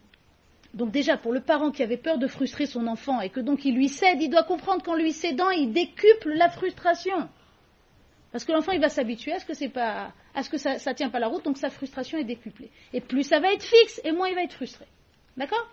Donc 0.74 0.92
déjà, 0.92 1.18
pour 1.18 1.34
le 1.34 1.42
parent 1.42 1.72
qui 1.72 1.82
avait 1.82 1.98
peur 1.98 2.18
de 2.18 2.28
frustrer 2.28 2.66
son 2.66 2.86
enfant 2.88 3.22
et 3.22 3.30
que 3.30 3.40
donc 3.40 3.66
il 3.66 3.76
lui 3.76 3.90
cède, 3.90 4.22
il 4.22 4.30
doit 4.30 4.44
comprendre 4.44 4.84
qu'en 4.84 4.96
lui 4.96 5.12
cédant, 5.12 5.50
il 5.50 5.74
décuple 5.74 6.34
la 6.34 6.50
frustration. 6.50 7.28
Parce 8.32 8.46
que 8.46 8.52
l'enfant, 8.52 8.74
il 8.74 8.80
va 8.80 8.90
s'habituer 8.90 9.34
à 9.34 9.40
ce 9.40 9.46
que 9.46 9.68
pas, 9.70 10.14
à 10.36 10.44
ce 10.44 10.50
que 10.50 10.58
ça, 10.58 10.74
ne 10.74 10.94
tient 10.94 11.10
pas 11.10 11.20
la 11.20 11.28
route, 11.28 11.44
donc 11.44 11.58
sa 11.58 11.72
frustration 11.72 12.20
est 12.20 12.24
décuplée. 12.24 12.70
Et 12.94 13.02
plus 13.02 13.24
ça 13.24 13.40
va 13.40 13.52
être 13.52 13.64
fixe, 13.64 14.00
et 14.04 14.12
moins 14.12 14.28
il 14.28 14.36
va 14.36 14.44
être 14.44 14.54
frustré. 14.54 14.86
D'accord? 15.36 15.68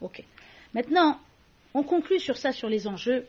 Ok. 0.00 0.24
Maintenant, 0.72 1.20
on 1.72 1.84
conclut 1.84 2.18
sur 2.18 2.36
ça, 2.36 2.50
sur 2.50 2.68
les 2.68 2.88
enjeux. 2.88 3.26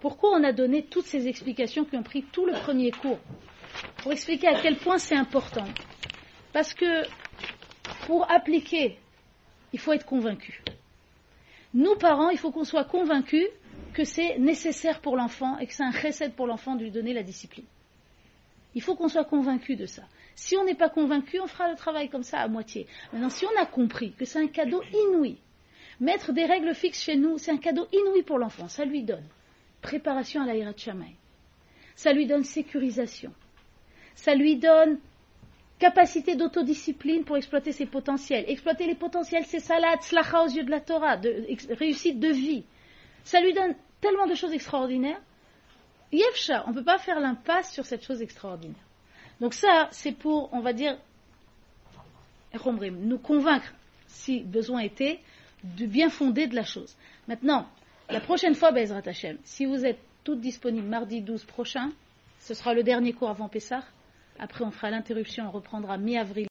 Pourquoi 0.00 0.32
on 0.32 0.44
a 0.44 0.52
donné 0.52 0.84
toutes 0.84 1.06
ces 1.06 1.26
explications 1.26 1.86
qui 1.86 1.96
ont 1.96 2.02
pris 2.02 2.22
tout 2.22 2.44
le 2.44 2.52
premier 2.52 2.90
cours? 2.90 3.18
Pour 4.02 4.12
expliquer 4.12 4.48
à 4.48 4.60
quel 4.60 4.76
point 4.76 4.98
c'est 4.98 5.16
important. 5.16 5.64
Parce 6.52 6.74
que 6.74 7.02
pour 8.06 8.30
appliquer, 8.30 8.98
il 9.72 9.78
faut 9.78 9.92
être 9.92 10.06
convaincu. 10.06 10.62
Nous, 11.74 11.94
parents, 11.96 12.30
il 12.30 12.38
faut 12.38 12.50
qu'on 12.50 12.64
soit 12.64 12.84
convaincus 12.84 13.46
que 13.92 14.04
c'est 14.04 14.38
nécessaire 14.38 15.00
pour 15.00 15.16
l'enfant 15.16 15.58
et 15.58 15.66
que 15.66 15.72
c'est 15.72 15.82
un 15.82 15.90
recette 15.90 16.34
pour 16.34 16.46
l'enfant 16.46 16.74
de 16.74 16.84
lui 16.84 16.90
donner 16.90 17.12
la 17.12 17.22
discipline. 17.22 17.66
Il 18.74 18.82
faut 18.82 18.94
qu'on 18.94 19.08
soit 19.08 19.24
convaincu 19.24 19.76
de 19.76 19.86
ça. 19.86 20.02
Si 20.34 20.56
on 20.56 20.64
n'est 20.64 20.74
pas 20.74 20.90
convaincu, 20.90 21.40
on 21.40 21.46
fera 21.46 21.70
le 21.70 21.76
travail 21.76 22.10
comme 22.10 22.22
ça 22.22 22.40
à 22.40 22.48
moitié. 22.48 22.86
Maintenant, 23.12 23.30
si 23.30 23.46
on 23.46 23.60
a 23.60 23.64
compris 23.64 24.12
que 24.12 24.26
c'est 24.26 24.38
un 24.38 24.48
cadeau 24.48 24.82
inouï, 24.92 25.38
mettre 25.98 26.32
des 26.32 26.44
règles 26.44 26.74
fixes 26.74 27.02
chez 27.02 27.16
nous, 27.16 27.38
c'est 27.38 27.50
un 27.50 27.56
cadeau 27.56 27.88
inouï 27.92 28.22
pour 28.22 28.38
l'enfant. 28.38 28.68
Ça 28.68 28.84
lui 28.84 29.02
donne 29.02 29.24
préparation 29.80 30.42
à 30.42 30.46
l'aïra 30.46 30.72
de 30.72 30.80
Ça 31.94 32.12
lui 32.12 32.26
donne 32.26 32.44
sécurisation. 32.44 33.32
Ça 34.14 34.34
lui 34.34 34.56
donne 34.56 34.98
capacité 35.78 36.36
d'autodiscipline 36.36 37.24
pour 37.24 37.36
exploiter 37.36 37.72
ses 37.72 37.86
potentiels. 37.86 38.44
Exploiter 38.48 38.86
les 38.86 38.94
potentiels, 38.94 39.44
c'est 39.44 39.60
salat, 39.60 40.00
slacha 40.00 40.42
aux 40.42 40.48
yeux 40.48 40.64
de 40.64 40.70
la 40.70 40.80
Torah, 40.80 41.16
de, 41.16 41.44
réussite 41.74 42.18
de 42.18 42.28
vie. 42.28 42.64
Ça 43.24 43.40
lui 43.40 43.52
donne 43.52 43.74
tellement 44.00 44.26
de 44.26 44.34
choses 44.34 44.52
extraordinaires. 44.52 45.20
Yevcha, 46.12 46.64
on 46.66 46.70
ne 46.70 46.74
peut 46.74 46.84
pas 46.84 46.98
faire 46.98 47.20
l'impasse 47.20 47.72
sur 47.72 47.84
cette 47.84 48.04
chose 48.04 48.22
extraordinaire. 48.22 48.76
Donc 49.40 49.52
ça, 49.52 49.88
c'est 49.90 50.12
pour, 50.12 50.48
on 50.52 50.60
va 50.60 50.72
dire, 50.72 50.96
nous 52.54 53.18
convaincre, 53.18 53.72
si 54.06 54.40
besoin 54.40 54.80
était, 54.80 55.20
du 55.62 55.86
bien 55.86 56.08
fondé 56.08 56.46
de 56.46 56.54
la 56.54 56.64
chose. 56.64 56.96
Maintenant, 57.28 57.66
la 58.08 58.20
prochaine 58.20 58.54
fois, 58.54 58.70
Bezrat 58.72 59.02
Hashem, 59.04 59.36
si 59.44 59.66
vous 59.66 59.84
êtes 59.84 59.98
toutes 60.24 60.40
disponibles 60.40 60.86
mardi 60.86 61.20
12 61.20 61.44
prochain, 61.44 61.90
ce 62.40 62.54
sera 62.54 62.72
le 62.72 62.82
dernier 62.82 63.12
cours 63.12 63.28
avant 63.28 63.48
Pessah, 63.48 63.82
après, 64.38 64.64
on 64.64 64.70
fera 64.70 64.90
l'interruption, 64.90 65.46
on 65.48 65.50
reprendra 65.50 65.98
mi-avril. 65.98 66.44